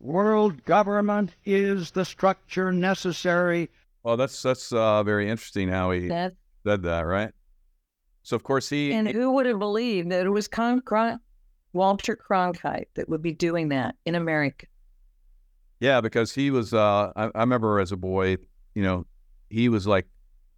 [0.00, 3.70] World government is the structure necessary
[4.02, 6.34] Well, that's that's uh, very interesting how he That
[6.66, 7.30] said that, right?
[8.22, 11.20] So of course he and who would have believed that it was Con- Cron-
[11.72, 14.66] Walter Cronkite that would be doing that in America?
[15.80, 16.72] Yeah, because he was.
[16.72, 18.36] Uh, I, I remember as a boy,
[18.74, 19.06] you know,
[19.50, 20.06] he was like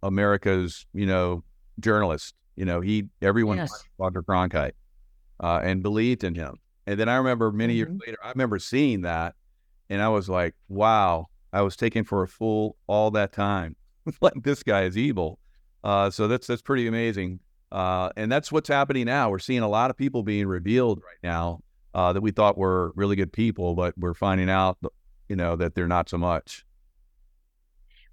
[0.03, 1.43] America's, you know,
[1.79, 2.35] journalist.
[2.55, 3.83] You know, he everyone Yes.
[3.97, 4.73] Walter Cronkite
[5.39, 6.55] uh, and believed in him.
[6.87, 7.99] And then I remember many years Mhm.
[8.05, 9.33] later, I remember seeing that,
[9.89, 13.77] and I was like, wow, I was taken for a fool all that time.
[14.21, 15.39] like this guy is evil.
[15.83, 17.39] Uh, so that's that's pretty amazing.
[17.71, 19.29] Uh, and that's what's happening now.
[19.29, 21.61] We're seeing a lot of people being revealed right now
[21.93, 24.77] uh, that we thought were really good people, but we're finding out,
[25.29, 26.65] you know, that they're not so much.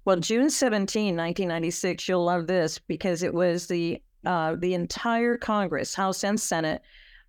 [0.05, 5.93] Well, June 17, 1996, you'll love this because it was the uh, the entire Congress,
[5.93, 6.81] House and Senate,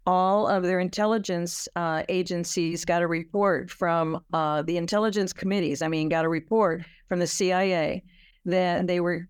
[0.06, 5.82] all of their intelligence uh, agencies got a report from uh, the intelligence committees.
[5.82, 8.02] I mean, got a report from the CIA
[8.44, 9.28] that they were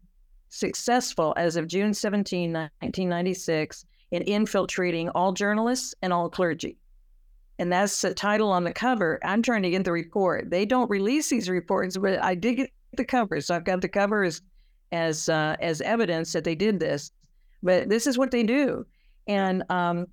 [0.48, 6.76] successful as of June 17, 1996, in infiltrating all journalists and all clergy.
[7.58, 9.20] And that's the title on the cover.
[9.24, 10.50] I'm trying to get the report.
[10.50, 13.40] They don't release these reports, but I did get the cover.
[13.40, 14.40] So I've got the cover as
[14.92, 17.10] as uh, as evidence that they did this.
[17.62, 18.86] But this is what they do.
[19.26, 20.06] And um,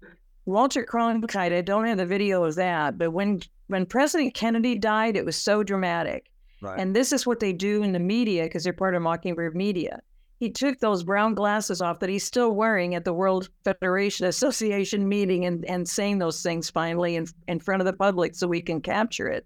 [0.45, 5.15] Walter Cronkite, I don't have the video of that, but when when President Kennedy died,
[5.15, 6.29] it was so dramatic.
[6.61, 6.79] Right.
[6.79, 10.01] And this is what they do in the media because they're part of Mockingbird Media.
[10.39, 15.07] He took those brown glasses off that he's still wearing at the World Federation Association
[15.07, 18.61] meeting and, and saying those things finally in, in front of the public so we
[18.61, 19.45] can capture it.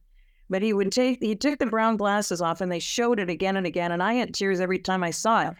[0.49, 3.57] But he would take he took the brown glasses off and they showed it again
[3.57, 3.91] and again.
[3.91, 5.55] And I had tears every time I saw it.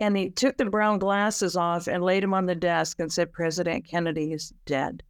[0.00, 3.32] And he took the brown glasses off and laid them on the desk and said,
[3.32, 5.02] President Kennedy is dead.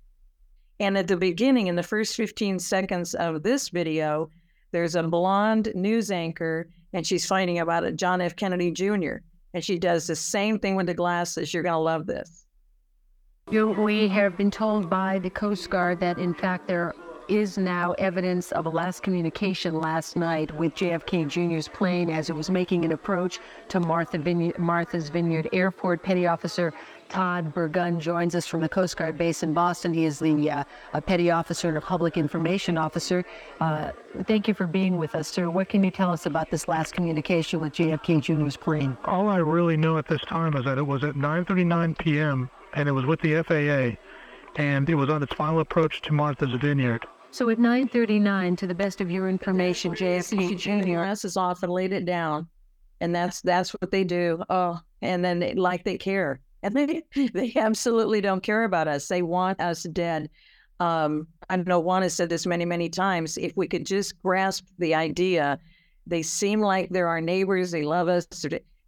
[0.80, 4.30] And at the beginning, in the first 15 seconds of this video,
[4.72, 8.34] there's a blonde news anchor and she's fighting about it, John F.
[8.34, 9.16] Kennedy Jr.
[9.54, 11.54] And she does the same thing with the glasses.
[11.54, 12.46] You're going to love this.
[13.48, 16.94] We have been told by the Coast Guard that, in fact, there
[17.30, 22.34] is now evidence of a last communication last night with JFK Jr.'s plane as it
[22.34, 24.18] was making an approach to Martha
[24.58, 26.02] Martha's Vineyard Airport.
[26.02, 26.74] Petty Officer
[27.08, 29.94] Todd Burgun joins us from the Coast Guard base in Boston.
[29.94, 33.24] He is the uh, a petty officer and a public information officer.
[33.60, 33.90] Uh,
[34.24, 35.50] thank you for being with us, sir.
[35.50, 38.96] What can you tell us about this last communication with JFK Jr.'s plane?
[39.04, 42.50] All I really know at this time is that it was at 9:39 p.m.
[42.74, 43.96] and it was with the FAA,
[44.60, 47.06] and it was on its final approach to Martha's Vineyard.
[47.32, 50.94] So at 9:39, to the best of your information, JFK Jr.
[50.94, 52.48] glasses off and laid it down,
[53.00, 54.42] and that's that's what they do.
[54.50, 57.02] Oh, and then they, like they care, and they
[57.32, 59.06] they absolutely don't care about us.
[59.06, 60.28] They want us dead.
[60.80, 63.38] Um, I know Juan has said this many many times.
[63.38, 65.58] If we could just grasp the idea,
[66.06, 67.70] they seem like they're our neighbors.
[67.70, 68.26] They love us.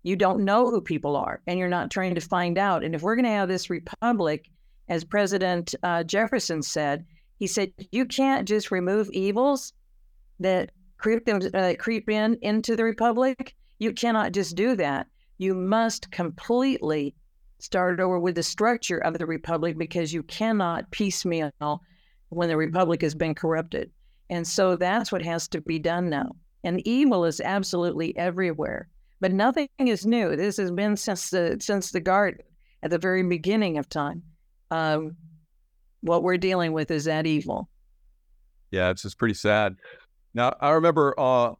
[0.03, 2.83] You don't know who people are, and you're not trying to find out.
[2.83, 4.51] And if we're going to have this republic,
[4.89, 7.07] as President uh, Jefferson said,
[7.43, 9.73] he said you can't just remove evils
[10.39, 13.57] that creep them uh, creep in into the republic.
[13.81, 15.09] You cannot just do that.
[15.39, 17.17] You must completely
[17.59, 21.51] start over with the structure of the republic because you cannot piecemeal
[22.29, 23.91] when the republic has been corrupted.
[24.31, 26.37] And so that's what has to be done now.
[26.63, 28.87] And evil is absolutely everywhere.
[29.21, 30.37] But nothing is new.
[30.37, 32.47] This has been since the since the garden
[32.85, 34.23] at the very beginning of time.
[34.71, 35.17] Um,
[36.03, 37.69] what we're dealing with is that evil.
[38.71, 39.77] Yeah, it's just pretty sad.
[40.35, 41.53] Now I remember, uh,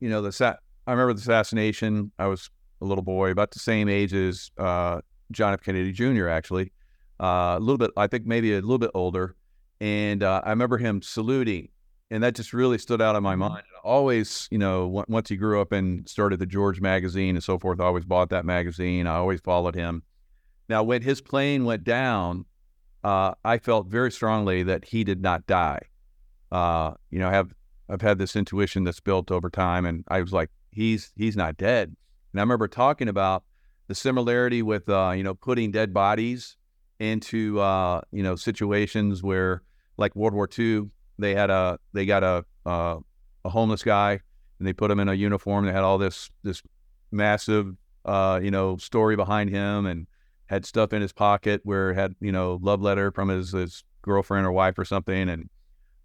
[0.00, 2.12] you know, the sa- I remember the assassination.
[2.18, 2.48] I was
[2.80, 5.00] a little boy, about the same age as uh,
[5.32, 5.62] John F.
[5.62, 6.28] Kennedy Jr.
[6.28, 6.72] Actually,
[7.20, 7.90] uh, a little bit.
[7.96, 9.34] I think maybe a little bit older.
[9.80, 11.68] And uh, I remember him saluting
[12.10, 13.64] and that just really stood out in my mind.
[13.82, 17.58] Always, you know, w- once he grew up and started the George magazine and so
[17.58, 19.06] forth, I always bought that magazine.
[19.06, 20.02] I always followed him.
[20.68, 22.44] Now, when his plane went down,
[23.06, 25.78] uh, I felt very strongly that he did not die.
[26.50, 27.54] Uh, you know, I have
[27.88, 31.56] I've had this intuition that's built over time, and I was like, he's he's not
[31.56, 31.94] dead.
[32.32, 33.44] And I remember talking about
[33.86, 36.56] the similarity with uh, you know putting dead bodies
[36.98, 39.62] into uh, you know situations where
[39.96, 42.98] like World War II, they had a they got a uh,
[43.44, 44.18] a homeless guy
[44.58, 46.60] and they put him in a uniform that had all this this
[47.12, 50.08] massive uh, you know story behind him and
[50.46, 54.46] had stuff in his pocket where had you know love letter from his his girlfriend
[54.46, 55.48] or wife or something and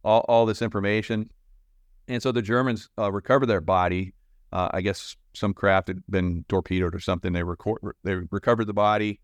[0.04, 1.30] all, all this information.
[2.08, 4.14] And so the germans uh, recovered their body.
[4.54, 7.34] Uh, i guess some craft had been torpedoed or something.
[7.34, 9.20] They record they recovered the body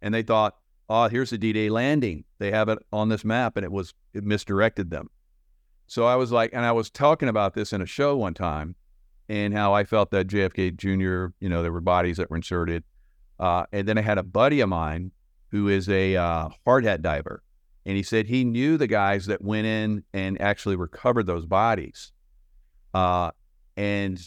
[0.00, 0.56] and they thought
[0.88, 2.24] oh here's the d-day landing.
[2.38, 5.08] They have it on this map and it was it misdirected them.
[5.86, 8.74] So i was like and i was talking about this in a show one time
[9.28, 12.82] and how i felt that jfk jr you know there were bodies that were inserted
[13.42, 15.10] uh, and then I had a buddy of mine
[15.50, 17.42] who is a uh, hard hat diver.
[17.84, 22.12] And he said he knew the guys that went in and actually recovered those bodies.
[22.94, 23.32] Uh,
[23.76, 24.24] and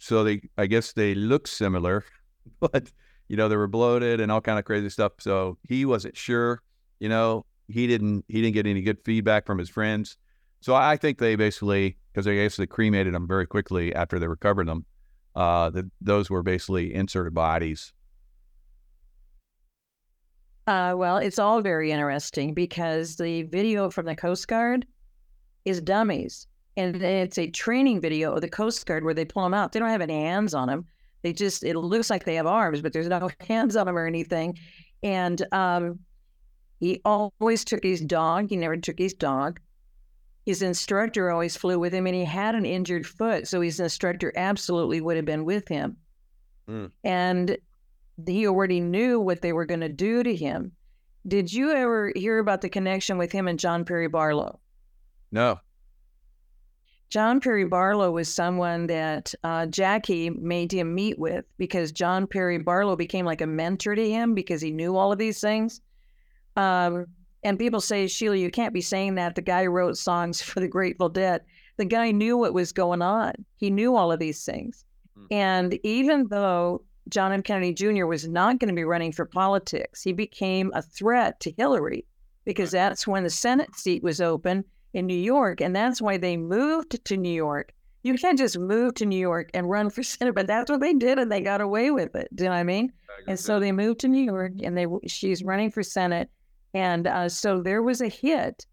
[0.00, 2.06] so they, I guess they look similar,
[2.60, 2.90] but
[3.28, 5.12] you know, they were bloated and all kind of crazy stuff.
[5.20, 6.62] So he wasn't sure,
[7.00, 10.16] you know, he didn't, he didn't get any good feedback from his friends.
[10.60, 14.68] So I think they basically, because they basically cremated them very quickly after they recovered
[14.68, 14.86] them,
[15.34, 17.92] uh, that those were basically inserted bodies
[20.72, 24.86] uh, well, it's all very interesting because the video from the Coast Guard
[25.66, 26.46] is dummies.
[26.78, 29.72] And it's a training video of the Coast Guard where they pull them out.
[29.72, 30.86] They don't have any hands on them.
[31.20, 34.06] They just, it looks like they have arms, but there's no hands on them or
[34.06, 34.58] anything.
[35.02, 35.98] And um,
[36.80, 38.48] he always took his dog.
[38.48, 39.60] He never took his dog.
[40.46, 43.46] His instructor always flew with him, and he had an injured foot.
[43.46, 45.98] So his instructor absolutely would have been with him.
[46.66, 46.90] Mm.
[47.04, 47.58] And
[48.26, 50.72] he already knew what they were going to do to him.
[51.26, 54.58] Did you ever hear about the connection with him and John Perry Barlow?
[55.30, 55.60] No.
[57.10, 62.58] John Perry Barlow was someone that uh, Jackie made him meet with because John Perry
[62.58, 65.80] Barlow became like a mentor to him because he knew all of these things.
[66.56, 67.06] Um,
[67.42, 69.34] and people say, Sheila, you can't be saying that.
[69.34, 71.42] The guy wrote songs for the Grateful Dead.
[71.76, 73.32] The guy knew what was going on.
[73.56, 74.84] He knew all of these things.
[75.18, 75.26] Mm.
[75.30, 77.42] And even though John F.
[77.44, 78.06] Kennedy Jr.
[78.06, 80.02] was not going to be running for politics.
[80.02, 82.04] He became a threat to Hillary
[82.44, 85.60] because that's when the Senate seat was open in New York.
[85.60, 87.72] And that's why they moved to New York.
[88.02, 90.94] You can't just move to New York and run for Senate, but that's what they
[90.94, 92.28] did and they got away with it.
[92.34, 92.92] Do you know what I mean?
[93.08, 96.30] I and so they moved to New York and they she's running for Senate.
[96.74, 98.66] And uh, so there was a hit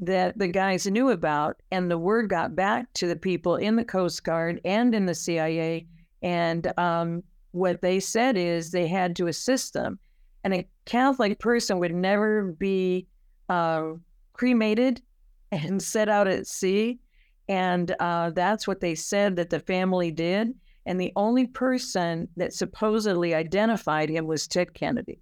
[0.00, 3.84] that the guys knew about, and the word got back to the people in the
[3.84, 5.86] Coast Guard and in the CIA.
[6.22, 7.22] And um,
[7.54, 9.98] what they said is they had to assist them.
[10.42, 13.06] And a Catholic person would never be
[13.48, 13.92] uh,
[14.32, 15.00] cremated
[15.52, 16.98] and set out at sea.
[17.48, 20.52] And uh, that's what they said that the family did.
[20.86, 25.20] And the only person that supposedly identified him was Ted Kennedy.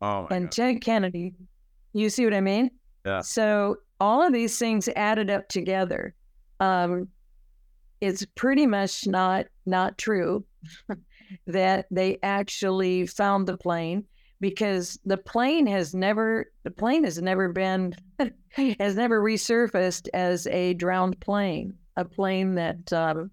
[0.00, 0.52] Oh, and God.
[0.52, 1.34] Ted Kennedy,
[1.92, 2.70] you see what I mean?
[3.04, 3.20] Yeah.
[3.20, 6.14] So all of these things added up together.
[6.60, 7.08] Um,
[8.00, 10.44] it's pretty much not not true
[11.46, 14.04] that they actually found the plane
[14.40, 17.94] because the plane has never the plane has never been
[18.78, 23.30] has never resurfaced as a drowned plane, a plane that um,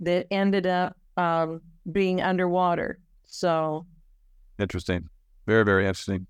[0.00, 1.60] that ended up um,
[1.90, 2.98] being underwater.
[3.26, 3.86] So
[4.58, 5.08] interesting,
[5.46, 6.26] very very interesting.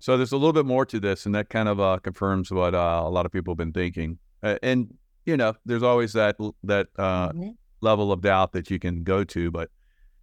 [0.00, 2.74] So there's a little bit more to this, and that kind of uh, confirms what
[2.74, 4.18] uh, a lot of people have been thinking.
[4.42, 4.94] Uh, and
[5.26, 7.50] you know, there's always that that uh, mm-hmm.
[7.80, 9.70] level of doubt that you can go to, but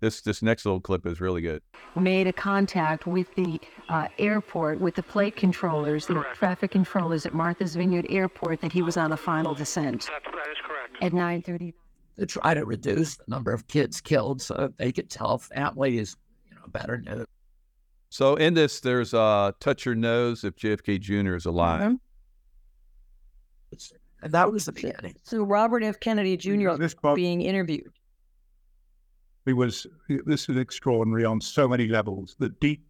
[0.06, 1.62] this this next little clip is really good.
[1.96, 6.38] Made a contact with the uh, airport with the plate controllers, the correct.
[6.38, 10.06] traffic controllers at Martha's Vineyard Airport, that he was on a final descent.
[10.06, 10.96] That, that is correct.
[11.02, 11.74] At 9:30.
[12.20, 16.16] To try to reduce the number of kids killed, so they could tell families,
[16.50, 17.26] you know, better news.
[18.10, 21.36] So in this, there's uh, touch your nose if JFK Jr.
[21.36, 21.82] is alive.
[21.82, 21.96] Mm-hmm.
[24.22, 25.16] And that was the beginning.
[25.24, 26.00] So Robert F.
[26.00, 26.76] Kennedy Jr.
[27.16, 27.92] being interviewed
[29.46, 29.88] it was
[30.26, 32.36] this is extraordinary on so many levels.
[32.40, 32.82] The Deitch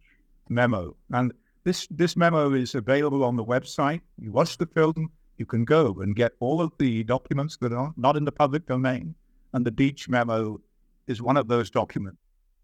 [0.48, 1.32] memo, and
[1.64, 4.00] this this memo is available on the website.
[4.18, 7.92] You watch the film, you can go and get all of the documents that are
[7.96, 9.14] not in the public domain,
[9.52, 10.60] and the Deitch memo
[11.06, 12.18] is one of those documents.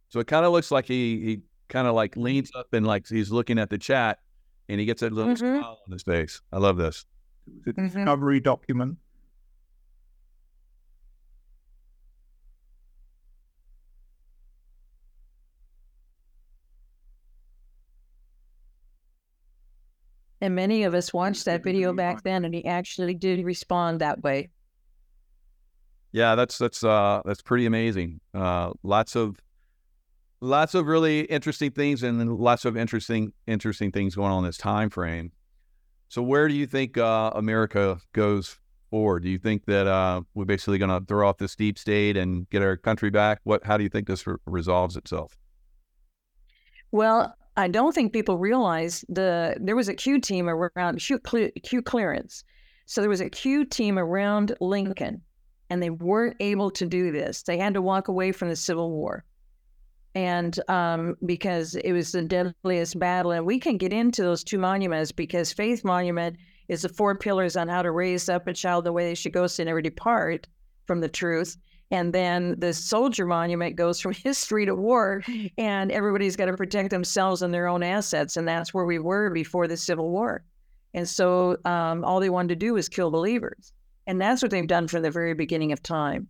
[0.09, 3.09] So it kind of looks like he he kind of like leans up and like
[3.09, 4.20] he's looking at the chat,
[4.68, 5.59] and he gets a little mm-hmm.
[5.59, 6.40] smile on his face.
[6.53, 7.05] I love this.
[7.47, 7.93] It was a Mhm.
[7.93, 8.99] discovery document.
[20.43, 24.24] And many of us watched that video back then, and he actually did respond that
[24.24, 24.51] way.
[26.11, 28.20] Yeah, that's that's uh that's pretty amazing.
[28.34, 29.36] Uh, lots of
[30.40, 34.59] lots of really interesting things, and lots of interesting interesting things going on in this
[34.59, 35.30] time frame.
[36.09, 38.59] So, where do you think uh, America goes
[38.90, 39.22] forward?
[39.22, 42.51] Do you think that uh, we're basically going to throw off this deep state and
[42.51, 43.38] get our country back?
[43.45, 43.64] What?
[43.64, 45.36] How do you think this re- resolves itself?
[46.90, 51.50] Well, I don't think people realize the there was a Q team around Q, cle-
[51.62, 52.44] Q clearance.
[52.86, 55.22] So there was a Q team around Lincoln,
[55.68, 57.42] and they weren't able to do this.
[57.42, 59.24] They had to walk away from the Civil War,
[60.14, 63.32] and um, because it was the deadliest battle.
[63.32, 66.36] And we can get into those two monuments because Faith Monument
[66.68, 69.32] is the four pillars on how to raise up a child the way they should
[69.32, 70.46] go, so they never depart
[70.86, 71.57] from the truth.
[71.93, 75.22] And then the soldier monument goes from history to war,
[75.59, 78.36] and everybody's got to protect themselves and their own assets.
[78.36, 80.43] And that's where we were before the Civil War.
[80.95, 83.72] And so um, all they wanted to do was kill believers.
[84.07, 86.26] And that's what they've done from the very beginning of time.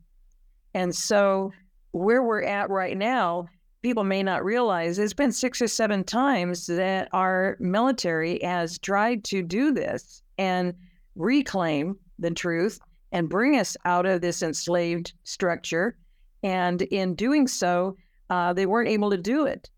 [0.74, 1.52] And so
[1.92, 3.46] where we're at right now,
[3.82, 9.24] people may not realize it's been six or seven times that our military has tried
[9.24, 10.74] to do this and
[11.14, 12.80] reclaim the truth
[13.12, 15.96] and bring us out of this enslaved structure.
[16.42, 17.96] And in doing so,
[18.30, 19.70] uh, they weren't able to do it.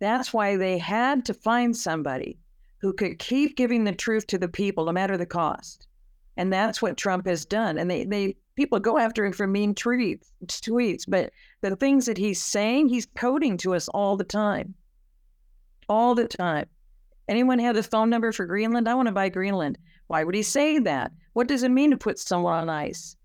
[0.00, 2.38] That's why they had to find somebody
[2.78, 5.86] who could keep giving the truth to the people, no matter the cost.
[6.36, 7.78] And that's what Trump has done.
[7.78, 12.18] And they, they people go after him for mean tweets, tweets, but the things that
[12.18, 14.74] he's saying, he's coding to us all the time,
[15.88, 16.66] all the time.
[17.28, 18.88] Anyone have the phone number for Greenland?
[18.88, 19.78] I want to buy Greenland.
[20.08, 21.12] Why would he say that?
[21.34, 23.16] What does it mean to put someone on ice?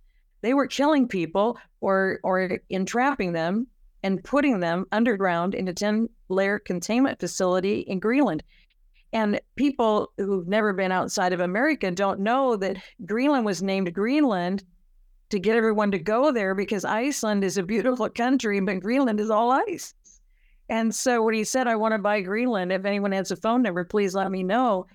[0.41, 3.67] They were killing people or or entrapping them
[4.03, 8.43] and putting them underground in a 10 layer containment facility in Greenland.
[9.11, 14.63] And people who've never been outside of America don't know that Greenland was named Greenland
[15.29, 19.29] to get everyone to go there because Iceland is a beautiful country, but Greenland is
[19.29, 19.93] all ice.
[20.69, 23.63] And so when he said, I want to buy Greenland, if anyone has a phone
[23.63, 24.85] number, please let me know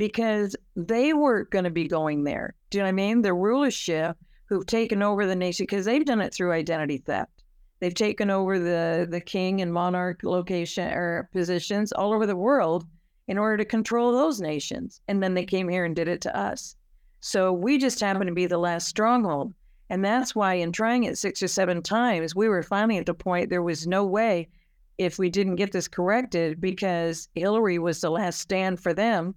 [0.00, 2.54] because they were going to be going there.
[2.70, 3.20] Do you know what I mean?
[3.20, 7.44] The rulership who've taken over the nation because they've done it through identity theft.
[7.80, 12.86] They've taken over the the king and monarch location or positions all over the world
[13.28, 15.02] in order to control those nations.
[15.06, 16.76] And then they came here and did it to us.
[17.20, 19.52] So we just happen to be the last stronghold.
[19.90, 23.12] And that's why in trying it six or seven times, we were finally at the
[23.12, 24.48] point there was no way
[24.96, 29.34] if we didn't get this corrected because Hillary was the last stand for them.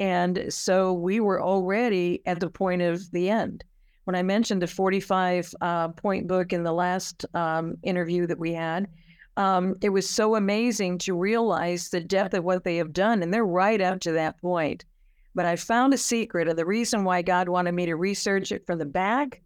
[0.00, 3.62] And so we were already at the point of the end.
[4.04, 8.54] When I mentioned the 45 uh, point book in the last um, interview that we
[8.54, 8.88] had,
[9.36, 13.22] um, it was so amazing to realize the depth of what they have done.
[13.22, 14.86] And they're right up to that point.
[15.34, 18.66] But I found a secret, and the reason why God wanted me to research it
[18.66, 19.42] from the back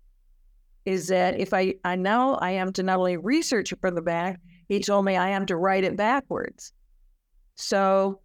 [0.86, 4.02] is that if I, I know I am to not only research it from the
[4.02, 6.72] back, he told me I am to write it backwards.
[7.57, 8.20] So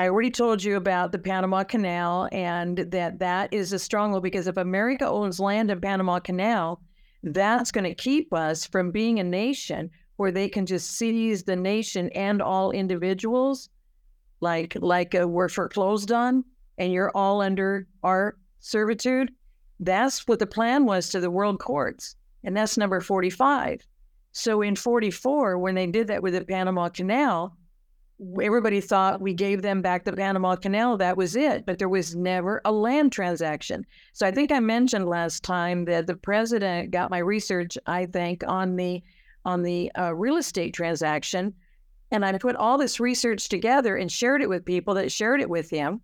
[0.00, 4.46] I already told you about the Panama Canal and that that is a stronghold because
[4.46, 6.80] if America owns land in Panama Canal,
[7.22, 11.54] that's going to keep us from being a nation where they can just seize the
[11.54, 13.68] nation and all individuals,
[14.40, 16.44] like like uh, we're foreclosed on,
[16.78, 19.30] and you're all under our servitude.
[19.80, 23.86] That's what the plan was to the world courts, and that's number forty-five.
[24.32, 27.54] So in forty-four, when they did that with the Panama Canal,
[28.40, 30.96] everybody thought we gave them back the Panama Canal.
[30.96, 31.64] That was it.
[31.64, 33.86] But there was never a land transaction.
[34.12, 38.42] So I think I mentioned last time that the president got my research, I think,
[38.46, 39.02] on the
[39.44, 41.54] on the uh, real estate transaction.
[42.10, 45.48] And I put all this research together and shared it with people that shared it
[45.48, 46.02] with him.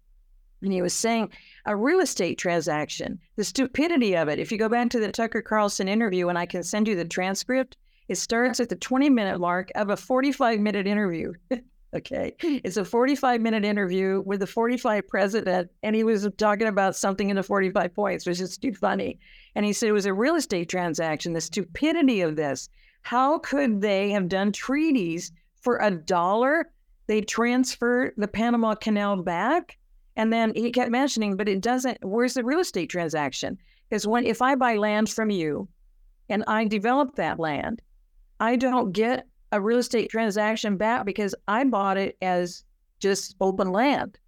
[0.62, 1.30] And he was saying
[1.66, 4.38] a real estate transaction, the stupidity of it.
[4.38, 7.04] If you go back to the Tucker Carlson interview, and I can send you the
[7.04, 7.76] transcript,
[8.08, 11.34] it starts at the 20 minute mark of a 45 minute interview.
[11.94, 12.34] Okay.
[12.40, 17.30] It's a 45 minute interview with the 45 president, and he was talking about something
[17.30, 19.18] in the 45 points, which is too funny.
[19.54, 22.68] And he said it was a real estate transaction, the stupidity of this.
[23.02, 26.70] How could they have done treaties for a dollar?
[27.06, 29.78] They transfer the Panama Canal back.
[30.16, 33.58] And then he kept mentioning, but it doesn't, where's the real estate transaction?
[33.88, 35.68] Because when if I buy land from you
[36.28, 37.80] and I develop that land,
[38.40, 39.26] I don't get
[39.56, 42.62] a real estate transaction back because I bought it as
[43.00, 44.18] just open land.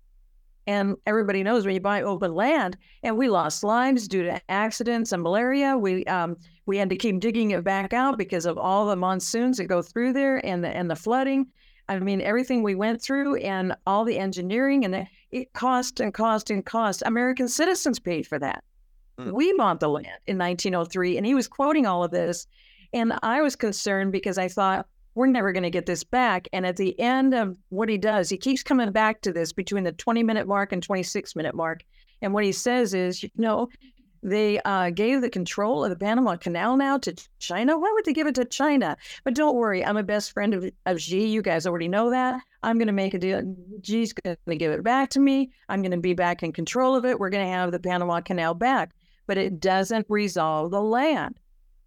[0.66, 5.12] And everybody knows when you buy open land, and we lost lives due to accidents
[5.12, 5.79] and malaria.
[5.79, 9.57] We um, we had to keep digging it back out because of all the monsoons
[9.57, 11.47] that go through there and the and the flooding.
[11.89, 16.12] I mean, everything we went through and all the engineering and the, it cost and
[16.12, 17.03] cost and cost.
[17.07, 18.62] American citizens paid for that.
[19.18, 19.33] Mm.
[19.33, 22.47] We bought the land in 1903, and he was quoting all of this,
[22.93, 24.87] and I was concerned because I thought
[25.19, 26.47] we're never going to get this back.
[26.53, 29.83] And at the end of what he does, he keeps coming back to this between
[29.83, 31.83] the 20 minute mark and 26 minute mark.
[32.23, 33.69] And what he says is, you know,
[34.23, 37.77] they uh, gave the control of the Panama Canal now to China.
[37.77, 38.97] Why would they give it to China?
[39.25, 41.27] But don't worry, I'm a best friend of, of Xi.
[41.27, 42.41] You guys already know that.
[42.62, 43.43] I'm going to make a deal.
[43.83, 45.51] Xi's going to give it back to me.
[45.69, 47.19] I'm going to be back in control of it.
[47.19, 48.93] We're going to have the Panama Canal back.
[49.27, 51.41] But it doesn't resolve the land.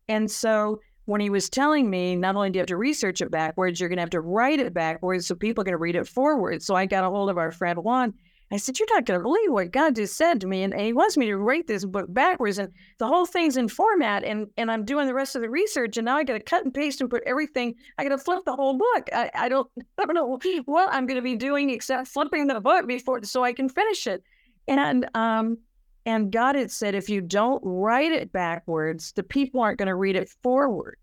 [0.09, 0.81] And so
[1.11, 3.89] when he was telling me not only do you have to research it backwards, you're
[3.89, 6.63] going to have to write it backwards so people are going to read it forward.
[6.63, 8.13] So I got a hold of our friend Juan.
[8.49, 10.63] I said, You're not going to believe what God just said to me.
[10.63, 12.59] And, he wants me to write this book backwards.
[12.59, 14.23] And the whole thing's in format.
[14.23, 15.97] And, and I'm doing the rest of the research.
[15.97, 17.75] And now I got to cut and paste and put everything.
[17.97, 19.09] I got to flip the whole book.
[19.13, 22.61] I, I, don't, I don't know what I'm going to be doing except flipping the
[22.61, 24.23] book before so I can finish it.
[24.67, 25.57] And um,
[26.05, 29.95] and God had said, if you don't write it backwards, the people aren't going to
[29.95, 30.97] read it forward.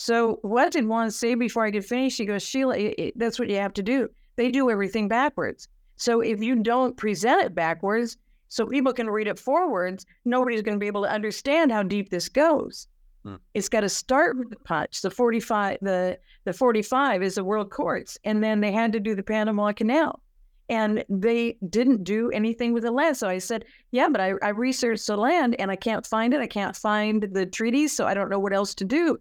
[0.00, 2.16] So what did Juan say before I could finish?
[2.16, 4.08] He goes, Sheila, it, it, that's what you have to do.
[4.36, 5.68] They do everything backwards.
[5.96, 8.16] So if you don't present it backwards,
[8.48, 12.08] so people can read it forwards, nobody's going to be able to understand how deep
[12.08, 12.88] this goes.
[13.24, 13.34] Hmm.
[13.52, 15.02] It's got to start with the punch.
[15.02, 19.14] The 45, the the 45 is the world courts, and then they had to do
[19.14, 20.22] the Panama Canal
[20.70, 23.16] and they didn't do anything with the land.
[23.16, 26.40] So I said, Yeah, but I, I researched the land and I can't find it.
[26.40, 29.18] I can't find the treaties, so I don't know what else to do.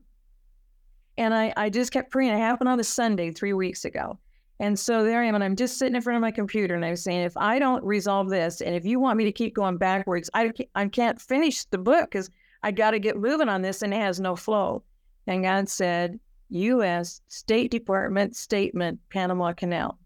[1.20, 2.32] And I, I just kept praying.
[2.32, 4.17] It happened on a Sunday three weeks ago.
[4.59, 6.84] And so there I am, and I'm just sitting in front of my computer, and
[6.84, 9.78] I'm saying, if I don't resolve this, and if you want me to keep going
[9.78, 12.30] backwards, I, I can't finish the book because
[12.63, 14.84] I got to get moving on this, and it has no flow.
[15.28, 17.22] And God said, U.S.
[17.28, 19.97] State Department statement, Panama Canal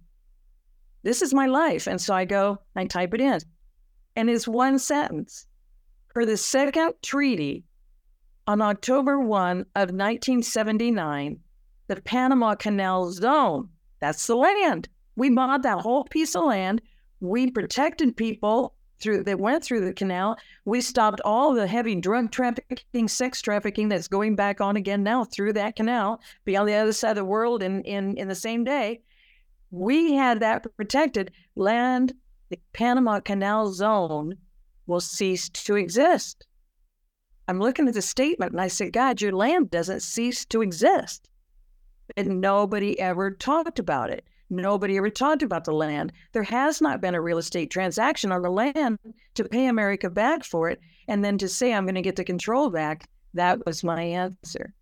[1.03, 1.86] this is my life.
[1.88, 3.39] And so I go, I type it in.
[4.16, 5.45] And it's one sentence.
[6.14, 7.64] For the second treaty
[8.47, 11.39] on October 1 of 1979,
[11.87, 13.69] the Panama Canal Zone,
[13.99, 14.89] that's the land.
[15.15, 16.81] We bought that whole piece of land.
[17.19, 20.37] We protected people through that went through the canal.
[20.65, 25.23] We stopped all the heavy drug trafficking, sex trafficking that's going back on again now
[25.23, 28.35] through that canal, be on the other side of the world in, in, in the
[28.35, 29.01] same day
[29.73, 32.13] we had that protected, land,
[32.49, 34.37] the Panama Canal Zone
[34.85, 36.45] will cease to exist.
[37.47, 41.29] I'm looking at the statement and I said, God, your land doesn't cease to exist.
[42.15, 44.25] And nobody ever talked about it.
[44.49, 46.13] Nobody ever talked about the land.
[46.31, 48.99] There has not been a real estate transaction on the land
[49.33, 50.79] to pay America back for it.
[51.07, 54.73] And then to say, I'm going to get the control back, that was my answer.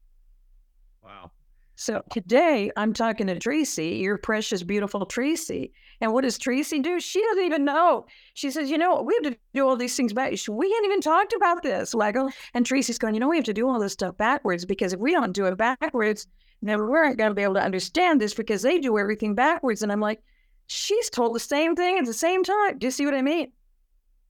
[1.82, 5.74] So today I'm talking to Tracy, your precious, beautiful Tracy.
[6.00, 7.00] And what does Tracy do?
[7.00, 8.06] She doesn't even know.
[8.36, 10.32] She says, you know, we have to do all these things back.
[10.48, 12.30] We hadn't even talked about this, Lego.
[12.54, 15.00] And Tracy's going, you know, we have to do all this stuff backwards because if
[15.00, 16.28] we don't do it backwards,
[16.62, 19.82] then we aren't going to be able to understand this because they do everything backwards.
[19.82, 20.22] And I'm like,
[20.68, 22.78] she's told the same thing at the same time.
[22.78, 23.54] Do you see what I mean?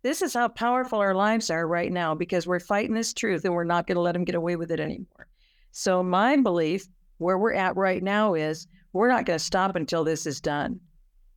[0.04, 3.54] This is how powerful our lives are right now because we're fighting this truth and
[3.54, 5.28] we're not going to let them get away with it anymore.
[5.74, 6.88] So my belief
[7.22, 10.80] where we're at right now is we're not going to stop until this is done.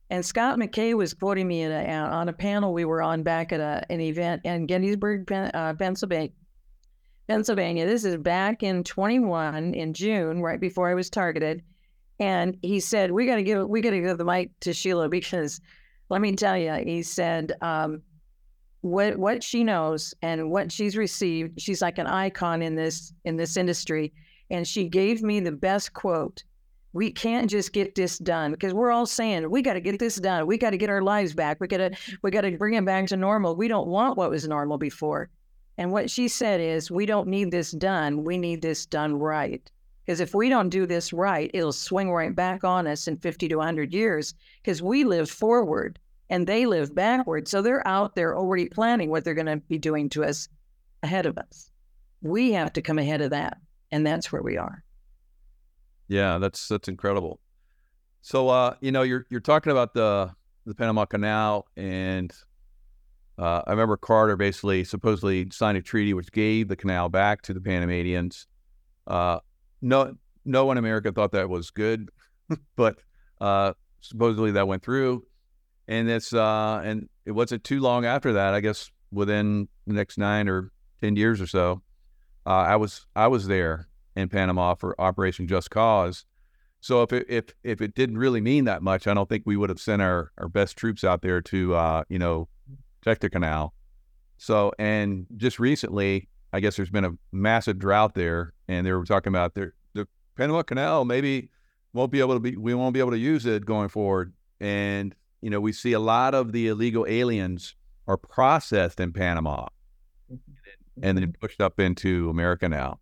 [0.09, 3.59] And Scott McKay was quoting me a, on a panel we were on back at
[3.59, 6.31] a, an event in Gettysburg, uh, Pennsylvania.
[7.27, 7.85] Pennsylvania.
[7.85, 11.63] This is back in 21 in June, right before I was targeted.
[12.19, 15.09] And he said, "We got to give we got to give the mic to Sheila
[15.09, 15.59] because,
[16.09, 18.03] let me tell you," he said, um,
[18.81, 23.37] "what what she knows and what she's received, she's like an icon in this in
[23.37, 24.13] this industry."
[24.49, 26.43] And she gave me the best quote.
[26.93, 30.15] We can't just get this done because we're all saying we got to get this
[30.15, 30.47] done.
[30.47, 31.59] We got to get our lives back.
[31.59, 31.91] We got to
[32.21, 33.55] we got to bring it back to normal.
[33.55, 35.29] We don't want what was normal before.
[35.77, 38.23] And what she said is, we don't need this done.
[38.23, 39.69] We need this done right.
[40.05, 43.49] Because if we don't do this right, it'll swing right back on us in 50
[43.49, 47.47] to 100 years because we live forward and they live backward.
[47.47, 50.47] So they're out there already planning what they're going to be doing to us
[51.03, 51.71] ahead of us.
[52.21, 53.57] We have to come ahead of that
[53.91, 54.83] and that's where we are.
[56.07, 57.39] Yeah, that's that's incredible.
[58.21, 60.31] So, uh, you know, you're you're talking about the
[60.65, 62.33] the Panama Canal, and
[63.37, 67.53] uh, I remember Carter basically supposedly signed a treaty which gave the canal back to
[67.53, 68.47] the Panamanians.
[69.07, 69.39] Uh,
[69.81, 70.15] no,
[70.45, 72.09] no one in America thought that was good,
[72.75, 72.97] but
[73.41, 75.23] uh, supposedly that went through.
[75.87, 78.53] and it's uh, and it wasn't too long after that.
[78.53, 80.71] I guess within the next nine or
[81.01, 81.81] ten years or so,
[82.45, 86.25] uh, I was I was there in Panama for Operation Just Cause.
[86.79, 89.57] So if it, if if it didn't really mean that much, I don't think we
[89.57, 92.47] would have sent our, our best troops out there to uh, you know
[93.03, 93.73] check the canal.
[94.37, 99.05] So and just recently, I guess there's been a massive drought there, and they were
[99.05, 101.49] talking about the the Panama Canal maybe
[101.93, 104.33] won't be able to be we won't be able to use it going forward.
[104.59, 107.75] And you know we see a lot of the illegal aliens
[108.07, 109.65] are processed in Panama
[111.01, 112.99] and then pushed up into America now.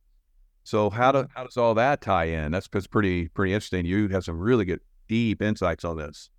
[0.63, 2.51] So how do how does all that tie in?
[2.51, 3.85] That's that's pretty pretty interesting.
[3.85, 6.29] You have some really good deep insights on this.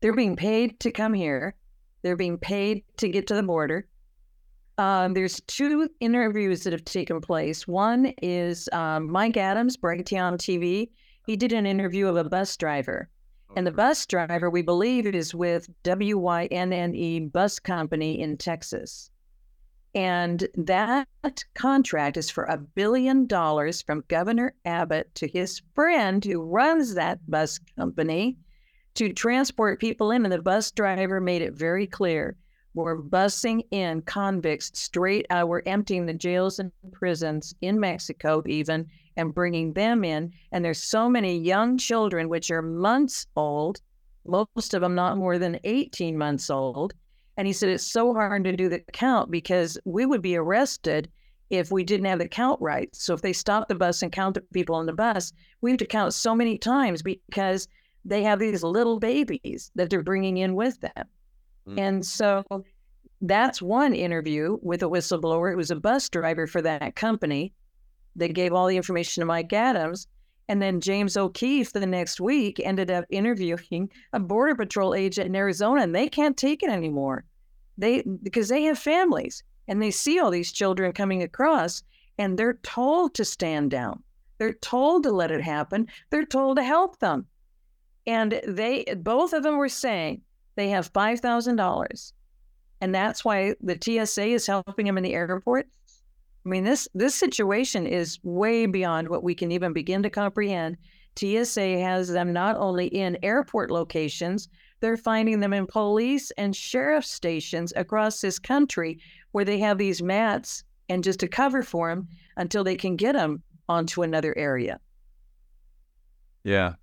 [0.00, 1.54] They're being paid to come here.
[2.02, 3.86] They're being paid to get to the border.
[4.76, 7.66] Um, there's two interviews that have taken place.
[7.66, 10.90] One is um, Mike Adams, Brighteon TV.
[11.26, 13.08] He did an interview of a bus driver.
[13.56, 19.10] And the bus driver, we believe, is with WYNNE Bus Company in Texas.
[19.94, 21.06] And that
[21.54, 27.20] contract is for a billion dollars from Governor Abbott to his friend who runs that
[27.30, 28.36] bus company
[28.94, 30.24] to transport people in.
[30.24, 32.36] And the bus driver made it very clear
[32.74, 35.48] we're busing in convicts straight out.
[35.48, 40.32] We're emptying the jails and prisons in Mexico, even, and bringing them in.
[40.50, 43.80] And there's so many young children, which are months old,
[44.26, 46.94] most of them not more than 18 months old
[47.36, 51.10] and he said it's so hard to do the count because we would be arrested
[51.50, 52.88] if we didn't have the count right.
[52.94, 55.78] So if they stop the bus and count the people on the bus, we have
[55.78, 57.68] to count so many times because
[58.04, 61.04] they have these little babies that they're bringing in with them.
[61.68, 61.78] Mm.
[61.78, 62.44] And so
[63.20, 65.52] that's one interview with a whistleblower.
[65.52, 67.52] It was a bus driver for that company.
[68.16, 70.06] that gave all the information to Mike Adams.
[70.48, 75.36] And then James O'Keefe the next week ended up interviewing a border patrol agent in
[75.36, 77.24] Arizona, and they can't take it anymore.
[77.78, 81.82] They because they have families and they see all these children coming across,
[82.18, 84.02] and they're told to stand down.
[84.38, 85.88] They're told to let it happen.
[86.10, 87.26] They're told to help them.
[88.06, 90.20] And they both of them were saying
[90.56, 92.12] they have five thousand dollars.
[92.80, 95.68] And that's why the TSA is helping them in the airport
[96.44, 100.76] I mean, this this situation is way beyond what we can even begin to comprehend.
[101.16, 104.48] TSA has them not only in airport locations,
[104.80, 108.98] they're finding them in police and sheriff stations across this country
[109.32, 113.12] where they have these mats and just a cover for them until they can get
[113.12, 114.78] them onto another area.
[116.42, 116.74] Yeah.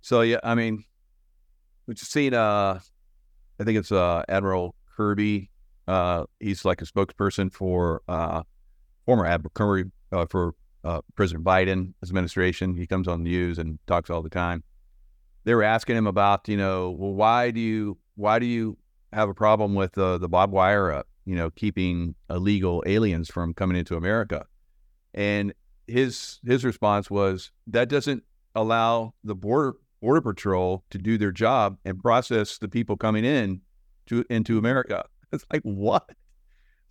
[0.00, 0.82] So yeah, I mean,
[1.86, 2.34] we've seen.
[2.34, 2.80] Uh,
[3.60, 5.50] I think it's uh, Admiral Kirby
[5.90, 8.42] uh, he's like a spokesperson for uh,
[9.04, 12.76] former Curry uh, for uh, President Biden, his administration.
[12.76, 14.62] He comes on the news and talks all the time.
[15.42, 18.78] They were asking him about, you know, well, why do you why do you
[19.12, 23.52] have a problem with uh, the barbed wire up, you know, keeping illegal aliens from
[23.52, 24.46] coming into America?
[25.12, 25.52] And
[25.88, 28.22] his his response was that doesn't
[28.54, 33.62] allow the border border patrol to do their job and process the people coming in
[34.06, 35.04] to into America.
[35.32, 36.08] it's like what?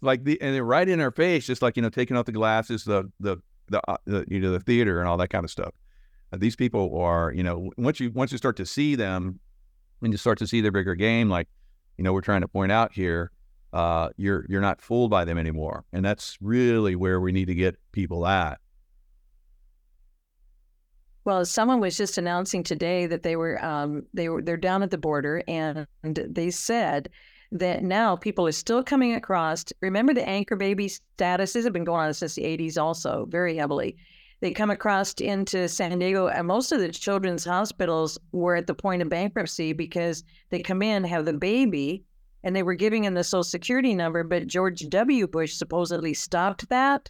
[0.01, 2.83] Like the and right in our face, just like you know, taking off the glasses,
[2.83, 3.37] the the
[3.67, 5.73] the, uh, the you know the theater and all that kind of stuff.
[6.31, 9.39] Uh, these people are you know once you once you start to see them,
[10.01, 11.47] and you start to see their bigger game, like
[11.97, 13.31] you know we're trying to point out here,
[13.73, 17.55] uh, you're you're not fooled by them anymore, and that's really where we need to
[17.55, 18.59] get people at.
[21.25, 24.91] Well, someone was just announcing today that they were um, they were they're down at
[24.91, 27.09] the border, and they said
[27.51, 29.65] that now people are still coming across.
[29.81, 33.97] Remember the anchor baby statuses have been going on since the 80s, also very heavily.
[34.41, 38.73] They come across into San Diego, and most of the children's hospitals were at the
[38.73, 42.05] point of bankruptcy because they come in, have the baby,
[42.43, 45.27] and they were giving them the Social Security number, but George W.
[45.27, 47.09] Bush supposedly stopped that.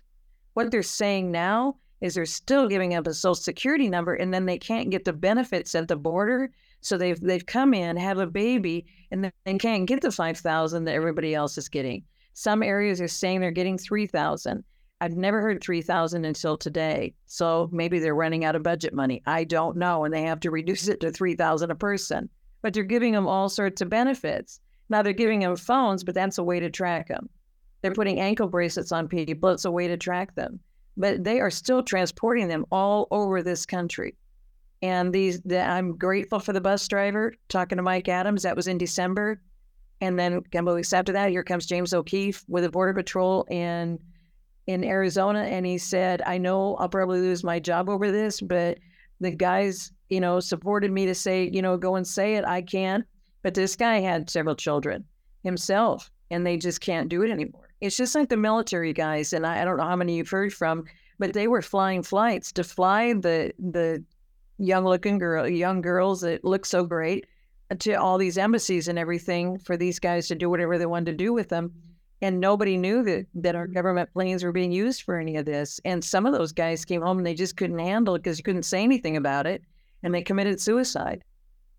[0.54, 4.46] What they're saying now is they're still giving up a Social Security number, and then
[4.46, 8.28] they can't get the benefits at the border so they've they've come in, have a
[8.28, 12.04] baby, and then can't get the five thousand that everybody else is getting.
[12.34, 14.64] Some areas are saying they're getting three thousand.
[15.02, 17.14] I've never heard three thousand until today.
[17.26, 19.22] So maybe they're running out of budget money.
[19.26, 22.30] I don't know, and they have to reduce it to three thousand a person.
[22.62, 24.60] But they're giving them all sorts of benefits.
[24.90, 27.30] Now they're giving them phones, but that's a way to track them.
[27.82, 29.50] They're putting ankle bracelets on people.
[29.50, 30.60] It's a way to track them.
[30.98, 34.16] But they are still transporting them all over this country.
[34.82, 38.44] And these, the, I'm grateful for the bus driver talking to Mike Adams.
[38.44, 39.42] That was in December.
[40.02, 43.46] And then a couple weeks after that, here comes James O'Keefe with the Border Patrol
[43.50, 44.00] in
[44.68, 48.78] in Arizona, and he said, "I know I'll probably lose my job over this, but
[49.20, 52.46] the guys, you know, supported me to say, you know, go and say it.
[52.46, 53.04] I can."
[53.42, 55.04] But this guy had several children
[55.44, 57.74] himself, and they just can't do it anymore.
[57.82, 60.54] It's just like the military guys, and I, I don't know how many you've heard
[60.54, 60.86] from,
[61.18, 64.04] but they were flying flights to fly the the
[64.60, 67.26] young looking girl, young girls that look so great
[67.72, 71.12] uh, to all these embassies and everything for these guys to do whatever they wanted
[71.12, 71.74] to do with them.
[72.22, 75.80] And nobody knew that, that our government planes were being used for any of this.
[75.86, 78.44] And some of those guys came home and they just couldn't handle it because you
[78.44, 79.64] couldn't say anything about it.
[80.04, 81.24] And they committed suicide.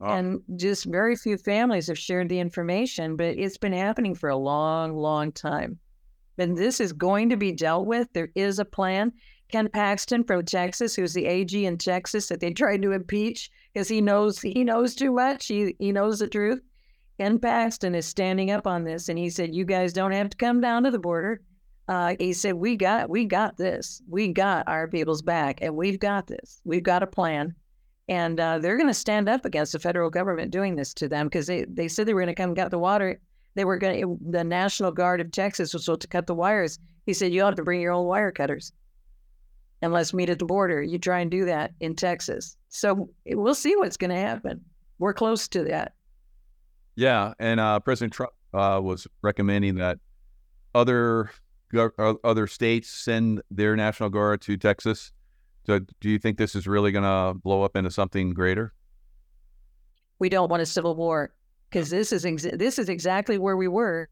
[0.00, 0.06] Oh.
[0.06, 4.36] And just very few families have shared the information, but it's been happening for a
[4.36, 5.78] long, long time.
[6.38, 8.08] And this is going to be dealt with.
[8.14, 9.12] There is a plan.
[9.50, 13.88] Ken Paxton from Texas, who's the AG in Texas that they tried to impeach because
[13.88, 15.46] he knows he knows too much.
[15.46, 16.60] He he knows the truth.
[17.18, 20.36] Ken Paxton is standing up on this, and he said, "You guys don't have to
[20.36, 21.42] come down to the border."
[21.88, 24.00] Uh, he said, "We got we got this.
[24.08, 26.60] We got our people's back, and we've got this.
[26.64, 27.54] We've got a plan."
[28.08, 31.26] And uh, they're going to stand up against the federal government doing this to them
[31.26, 33.20] because they, they said they were going to come cut the water.
[33.54, 36.78] They were going the National Guard of Texas was supposed to cut the wires.
[37.06, 38.72] He said, You have to bring your own wire cutters
[39.82, 40.82] and let's meet at the border.
[40.82, 42.56] You try and do that in Texas.
[42.68, 44.60] So we'll see what's going to happen.
[44.98, 45.94] We're close to that.
[46.96, 49.98] Yeah, and uh, President Trump uh, was recommending that
[50.74, 51.30] other
[51.74, 55.12] uh, other states send their national guard to Texas.
[55.66, 58.74] So, do you think this is really going to blow up into something greater?
[60.18, 61.32] We don't want a civil war
[61.70, 64.08] because this is ex- this is exactly where we were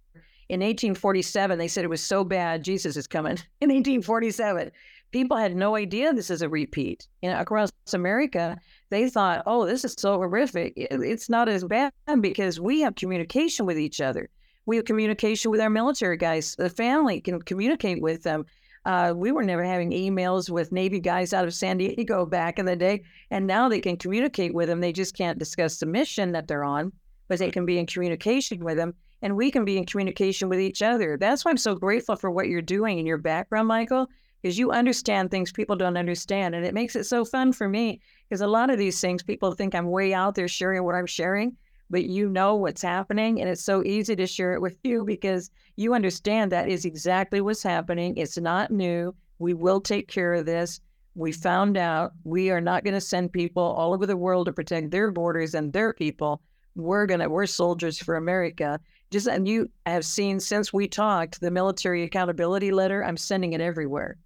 [0.49, 1.59] in 1847.
[1.59, 3.32] They said it was so bad, Jesus is coming.
[3.61, 4.70] In 1847,
[5.11, 7.07] people had no idea this is a repeat.
[7.23, 8.59] You know, across America,
[8.91, 13.67] they thought, "Oh, this is so horrific." It's not as bad because we have communication
[13.67, 14.29] with each other.
[14.67, 16.55] We have communication with our military guys.
[16.57, 18.45] The family can communicate with them.
[18.85, 22.67] Uh, we were never having emails with Navy guys out of San Diego back in
[22.67, 24.81] the day, and now they can communicate with them.
[24.81, 26.93] They just can't discuss the mission that they're on,
[27.29, 30.61] but they can be in communication with them, and we can be in communication with
[30.61, 31.19] each other.
[31.19, 34.07] That's why I'm so grateful for what you're doing in your background, Michael,
[34.43, 36.55] because you understand things people don't understand.
[36.55, 39.52] And it makes it so fun for me because a lot of these things people
[39.52, 41.56] think I'm way out there sharing what I'm sharing,
[41.90, 43.40] but you know what's happening.
[43.40, 47.40] And it's so easy to share it with you because you understand that is exactly
[47.40, 48.16] what's happening.
[48.16, 49.15] It's not new.
[49.39, 50.81] We will take care of this.
[51.15, 54.52] We found out we are not going to send people all over the world to
[54.52, 56.43] protect their borders and their people.
[56.77, 58.78] We're to, we're soldiers for America.
[59.10, 63.60] Just, and you have seen since we talked the military accountability letter, I'm sending it
[63.60, 64.16] everywhere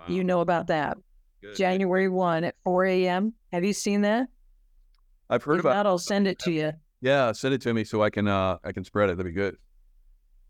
[0.00, 0.14] Wow.
[0.14, 0.96] You know about that.
[1.42, 1.56] Good.
[1.56, 3.34] January 1 at 4 a.m.
[3.52, 4.28] Have you seen that?
[5.28, 5.86] I've heard if about that.
[5.86, 6.72] I'll send it to you.
[7.00, 9.16] Yeah, send it to me so I can uh I can spread it.
[9.16, 9.56] That'd be good.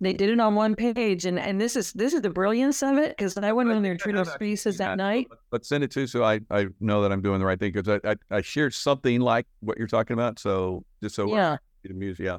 [0.02, 2.97] They did it on one page, and and this is this is the brilliance of
[2.97, 5.28] it because I went on their Twitter Spaces that night.
[5.51, 8.01] But send it to so I I know that I'm doing the right thing because
[8.02, 10.39] I, I, I shared something like what you're talking about.
[10.39, 12.39] So just so yeah, music, yeah.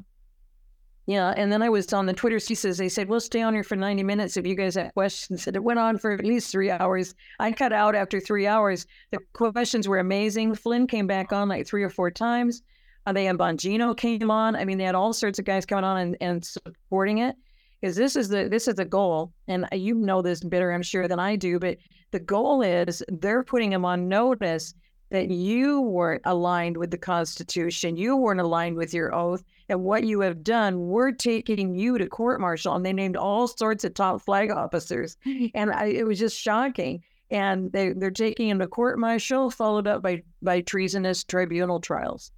[1.07, 3.63] Yeah, and then I was on the Twitter says They said, "We'll stay on here
[3.63, 6.51] for ninety minutes if you guys have questions." And it went on for at least
[6.51, 7.15] three hours.
[7.39, 8.85] I cut out after three hours.
[9.11, 10.55] The questions were amazing.
[10.55, 12.61] Flynn came back on like three or four times.
[13.05, 14.55] Uh, they had Bongino came on.
[14.55, 17.35] I mean, they had all sorts of guys coming on and, and supporting it
[17.81, 19.33] because this is the this is the goal.
[19.47, 21.57] And you know this better, I'm sure, than I do.
[21.59, 21.77] But
[22.11, 24.73] the goal is they're putting them on notice
[25.11, 30.05] that you weren't aligned with the Constitution, you weren't aligned with your oath, and what
[30.05, 32.75] you have done, we're taking you to court martial.
[32.75, 35.17] And they named all sorts of top flag officers.
[35.53, 37.03] And I, it was just shocking.
[37.29, 42.31] And they, they're taking him to court martial, followed up by, by treasonous tribunal trials.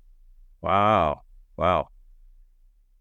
[0.61, 1.21] Wow.
[1.57, 1.89] Wow.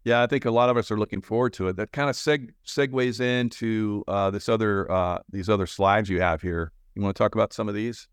[0.03, 1.77] Yeah, I think a lot of us are looking forward to it.
[1.77, 6.41] That kind of seg- segues into uh, this other uh, these other slides you have
[6.41, 6.73] here.
[6.95, 8.07] You want to talk about some of these?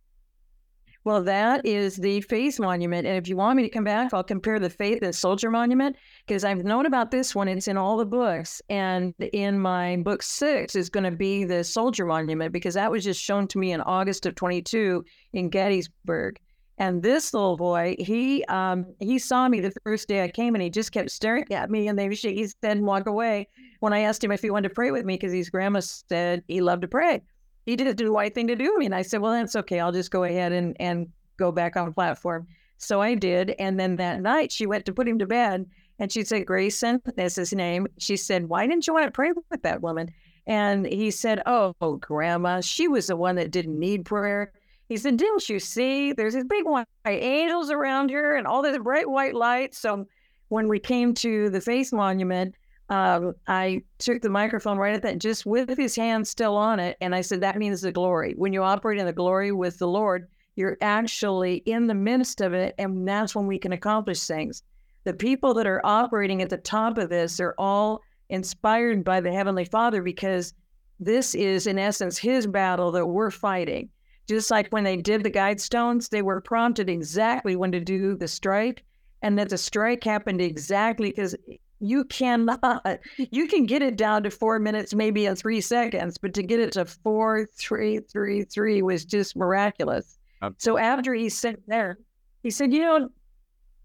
[1.02, 3.06] Well, that is the Faith Monument.
[3.06, 5.97] And if you want me to come back, I'll compare the Faith and Soldier Monument
[6.27, 7.48] because I've known about this one.
[7.48, 8.60] It's in all the books.
[8.68, 13.02] And in my book six is going to be the Soldier Monument because that was
[13.02, 15.02] just shown to me in August of 22
[15.32, 16.39] in Gettysburg.
[16.77, 20.62] And this little boy, he um, he saw me the first day I came, and
[20.62, 23.48] he just kept staring at me, and they shake his head walk away.
[23.81, 26.43] When I asked him if he wanted to pray with me, because his grandma said
[26.48, 27.20] he loved to pray,
[27.66, 28.78] he did the right thing to do.
[28.82, 29.81] And I said, well, that's okay.
[29.81, 32.47] I'll just go ahead and, and go back on platform.
[32.78, 33.55] So I did.
[33.59, 35.66] And then that night she went to put him to bed
[35.99, 37.87] and she said, Grayson, that's his name.
[37.99, 40.11] She said, why didn't you want to pray with that woman?
[40.47, 44.53] And he said, oh, oh, grandma, she was the one that didn't need prayer.
[44.89, 46.12] He said, didn't you see?
[46.12, 49.74] There's these big white angels around here and all this bright white light.
[49.74, 50.07] So
[50.49, 52.55] when we came to the Faith Monument,
[52.91, 56.97] um, I took the microphone right at that, just with his hand still on it.
[57.01, 58.35] And I said, that means the glory.
[58.37, 60.27] When you operate in the glory with the Lord,
[60.57, 62.75] you're actually in the midst of it.
[62.79, 64.65] And that's when we can accomplish things.
[65.05, 69.33] The people that are operating at the top of this are all inspired by the
[69.33, 70.53] Heavenly Father because
[70.99, 73.89] this is, in essence, His battle that we're fighting.
[74.29, 78.29] Just like when they did the Guidestones, they were prompted exactly when to do the
[78.29, 78.85] strike,
[79.23, 81.37] and that the strike happened exactly because
[81.81, 86.35] you cannot, you can get it down to four minutes, maybe in three seconds, but
[86.35, 90.19] to get it to four, three, three, three was just miraculous.
[90.59, 91.98] So after he said there,
[92.43, 93.11] he said, you know,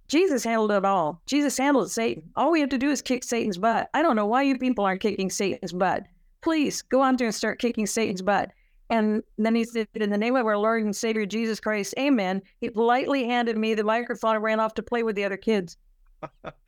[0.08, 1.22] Jesus handled it all.
[1.26, 2.24] Jesus handled Satan.
[2.36, 3.90] All we have to do is kick Satan's butt.
[3.94, 6.04] I don't know why you people aren't kicking Satan's butt.
[6.42, 8.52] Please go out there and start kicking Satan's butt.
[8.90, 12.42] And then he said, In the name of our Lord and Savior Jesus Christ, amen.
[12.62, 15.78] He politely handed me the microphone and ran off to play with the other kids.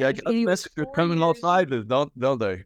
[0.00, 2.64] yeah, messengers coming all sides, don't, don't they?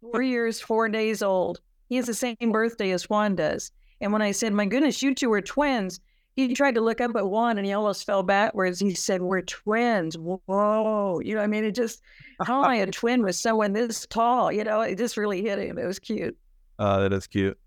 [0.00, 1.60] four years, four days old.
[1.88, 3.70] He has the same birthday as Juan does.
[4.00, 6.00] And when I said, My goodness, you two are twins,
[6.36, 8.78] he tried to look up at Juan and he almost fell backwards.
[8.78, 10.16] He said, We're twins.
[10.16, 11.20] Whoa.
[11.24, 12.00] You know, I mean, it just,
[12.42, 14.52] how am I a twin with someone this tall?
[14.52, 15.78] You know, it just really hit him.
[15.78, 16.36] It was cute.
[16.78, 17.58] Uh, that is cute.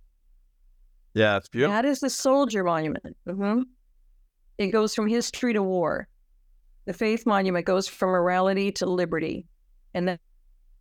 [1.14, 1.74] Yeah, it's beautiful.
[1.74, 3.18] That is the soldier monument.
[3.28, 3.64] Mm-hmm.
[4.58, 6.08] It goes from history to war.
[6.86, 9.46] The faith monument goes from morality to liberty.
[9.94, 10.20] And that,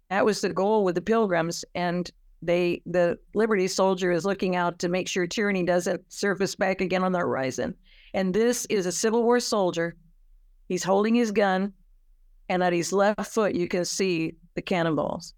[0.09, 1.65] that was the goal with the pilgrims.
[1.75, 2.11] And
[2.43, 7.05] they the liberty soldier is looking out to make sure tyranny doesn't surface back again
[7.05, 7.75] on the horizon.
[8.15, 9.95] And this is a Civil War soldier.
[10.69, 11.73] He's holding his gun,
[12.49, 15.35] and at his left foot you can see the cannonballs.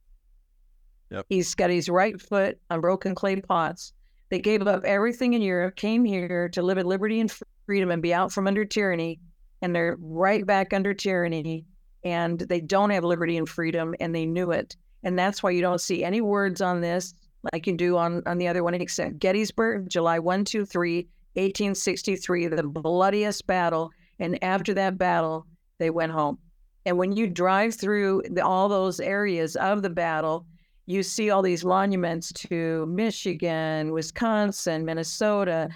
[1.11, 1.27] Yep.
[1.29, 3.93] He's got his right foot on broken clay pots.
[4.31, 7.31] They gave up everything in Europe, came here to live in liberty and
[7.67, 9.21] freedom and be out from under tyranny,
[9.63, 11.65] and they're right back under tyranny,
[12.05, 14.77] and they don't have liberty and freedom, and they knew it.
[15.05, 17.15] And that's why you don't see any words on this
[17.53, 20.97] like you do on, on the other one, except Gettysburg, July 1, 2, 3,
[21.35, 23.91] 1863, the bloodiest battle.
[24.21, 25.47] And after that battle,
[25.79, 26.39] they went home.
[26.85, 30.47] And when you drive through the, all those areas of the battle,
[30.87, 35.69] you see all these monuments to Michigan, Wisconsin, Minnesota.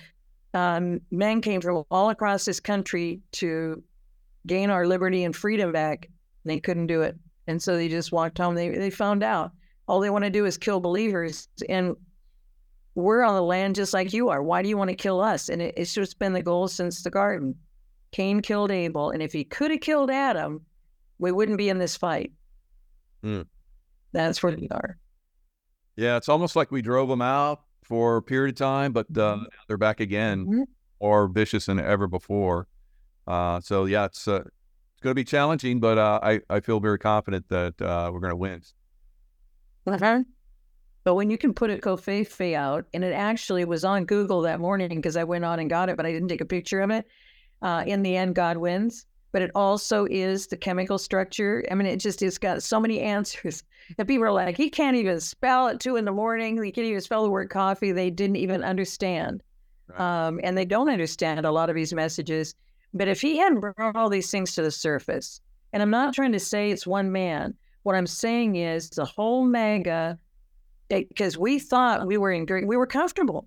[0.55, 3.83] Um, men came from all across this country to
[4.47, 6.09] gain our liberty and freedom back.
[6.45, 7.17] They couldn't do it.
[7.47, 8.55] And so they just walked home.
[8.55, 9.53] They they found out
[9.87, 11.95] all they want to do is kill believers, and
[12.95, 14.43] we're on the land just like you are.
[14.43, 15.49] Why do you want to kill us?
[15.49, 17.55] And it, it's just been the goal since the garden.
[18.13, 20.63] Cain killed Abel, and if he could have killed Adam,
[21.19, 22.33] we wouldn't be in this fight.
[23.23, 23.47] Mm.
[24.13, 24.97] That's where we are.
[25.97, 29.39] Yeah, it's almost like we drove them out for a period of time, but uh,
[29.69, 30.63] they're back again, mm-hmm.
[31.01, 32.67] more vicious than ever before.
[33.27, 36.81] Uh, so yeah, it's uh, it's going to be challenging, but uh, I I feel
[36.81, 38.63] very confident that uh, we're going to win.
[39.87, 40.23] Uh-huh.
[41.05, 44.59] But when you can put a covfefe out, and it actually was on Google that
[44.59, 46.91] morning because I went on and got it, but I didn't take a picture of
[46.91, 47.07] it.
[47.63, 49.07] Uh, in the end, God wins.
[49.37, 51.63] But it also is the chemical structure.
[51.71, 53.63] I mean, it just it's got so many answers
[53.99, 56.57] that people are like, he can't even spell at two in the morning.
[56.65, 57.93] He can't even spell the word coffee.
[57.93, 59.43] They didn't even understand,
[59.89, 60.29] right.
[60.29, 62.55] um, and they don't understand a lot of these messages.
[62.95, 65.43] But if he hadn't brought all these things to the surface,
[65.75, 67.53] and I'm not trying to say it's one man,
[67.83, 70.19] what I'm saying is the whole MAGA,
[70.89, 73.47] because we thought we were in we were comfortable.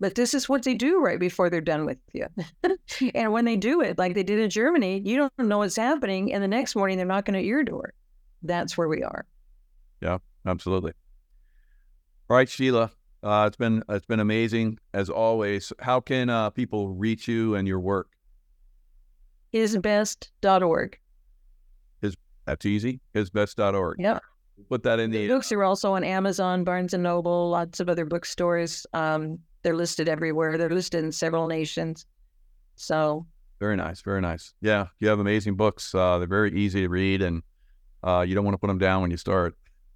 [0.00, 2.26] But this is what they do right before they're done with you.
[3.14, 6.32] and when they do it, like they did in Germany, you don't know what's happening.
[6.32, 7.92] And the next morning, they're knocking at your door.
[8.42, 9.26] That's where we are.
[10.00, 10.92] Yeah, absolutely.
[12.30, 12.90] All right, Sheila.
[13.22, 15.74] Uh, it's been it's been amazing as always.
[15.78, 18.08] How can uh, people reach you and your work?
[19.52, 20.98] hisbest.org.
[22.00, 22.16] His
[22.46, 23.00] that's easy.
[23.14, 23.96] Hisbest.org.
[23.98, 24.20] Yeah.
[24.68, 27.88] Put that in the, the books are also on Amazon, Barnes and Noble, lots of
[27.88, 28.86] other bookstores.
[28.92, 30.58] Um, they're listed everywhere.
[30.58, 32.06] They're listed in several nations.
[32.76, 33.26] So
[33.58, 34.54] very nice, very nice.
[34.60, 35.94] Yeah, you have amazing books.
[35.94, 37.42] Uh, they're very easy to read, and
[38.02, 39.54] uh, you don't want to put them down when you start.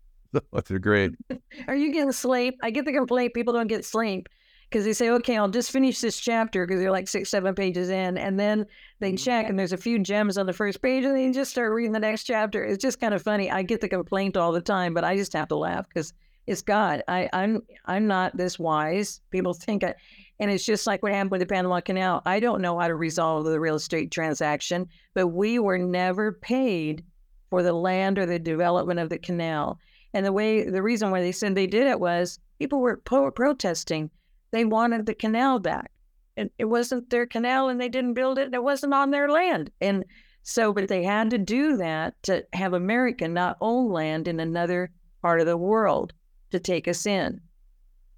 [0.67, 1.13] they're great.
[1.69, 2.57] Are you getting sleep?
[2.63, 4.29] I get the complaint people don't get sleep
[4.69, 7.89] because they say, okay, I'll just finish this chapter because they're like six, seven pages
[7.89, 8.19] in.
[8.19, 8.67] And then
[8.99, 9.17] they mm-hmm.
[9.17, 11.93] check and there's a few gems on the first page and they just start reading
[11.93, 12.65] the next chapter.
[12.65, 13.51] It's just kind of funny.
[13.51, 16.13] I get the complaint all the time, but I just have to laugh because
[16.47, 17.03] it's God.
[17.09, 19.21] I, I'm I'm not this wise.
[19.31, 19.95] People think I,
[20.39, 22.23] and it's just like what happened with the Panama Canal.
[22.27, 27.05] I don't know how to resolve the real estate transaction, but we were never paid
[27.51, 29.79] for the land or the development of the canal.
[30.13, 33.31] And the way, the reason why they said they did it was people were po-
[33.31, 34.11] protesting
[34.55, 35.91] they wanted the canal back.
[36.37, 39.29] And it wasn't their canal and they didn't build it and it wasn't on their
[39.29, 39.71] land.
[39.81, 40.05] And
[40.43, 44.91] so, but they had to do that to have America not own land in another
[45.23, 46.13] part of the world
[46.55, 47.41] to take us in.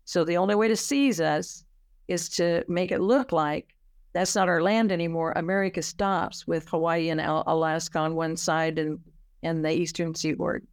[0.05, 1.65] So the only way to seize us
[2.07, 3.75] is to make it look like
[4.13, 5.33] that's not our land anymore.
[5.37, 8.99] America stops with Hawaii and Alaska on one side and
[9.43, 10.67] and the eastern seaboard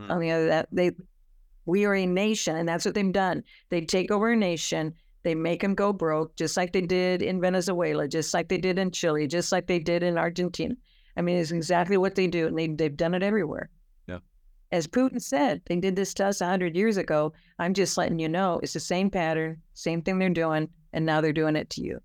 [0.00, 0.10] mm.
[0.10, 0.46] on the other.
[0.48, 0.90] That they
[1.66, 3.42] we are a nation, and that's what they've done.
[3.70, 4.94] They take over a nation.
[5.22, 8.78] They make them go broke, just like they did in Venezuela, just like they did
[8.78, 10.74] in Chile, just like they did in Argentina.
[11.16, 13.70] I mean, it's exactly what they do, and they, they've done it everywhere.
[14.70, 17.32] As Putin said, they did this to us 100 years ago.
[17.58, 21.20] I'm just letting you know it's the same pattern, same thing they're doing, and now
[21.20, 22.00] they're doing it to you.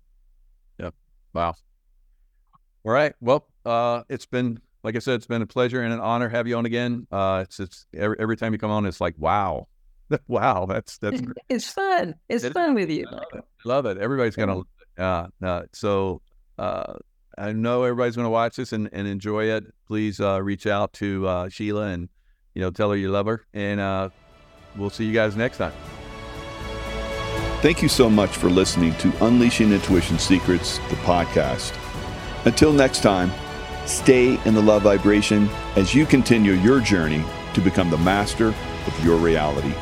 [0.78, 0.94] Yep.
[1.34, 1.54] Wow.
[2.84, 3.14] All right.
[3.20, 6.36] Well, uh, it's been like I said, it's been a pleasure and an honor to
[6.36, 7.06] have you on again.
[7.10, 9.66] Uh, it's it's every, every time you come on, it's like wow,
[10.28, 12.14] wow, that's that's it's fun.
[12.28, 13.06] It's it, fun with you.
[13.10, 13.44] Love it.
[13.64, 13.98] love it.
[13.98, 14.60] Everybody's gonna
[14.98, 16.20] uh, uh so
[16.58, 16.94] uh,
[17.36, 19.64] I know everybody's gonna watch this and, and enjoy it.
[19.88, 22.08] Please uh, reach out to uh, Sheila and
[22.54, 24.08] you know tell her you love her, and uh,
[24.76, 25.72] we'll see you guys next time.
[27.60, 31.74] Thank you so much for listening to Unleashing Intuition Secrets, the podcast.
[32.46, 33.30] Until next time.
[33.86, 37.22] Stay in the love vibration as you continue your journey
[37.52, 39.74] to become the master of your reality.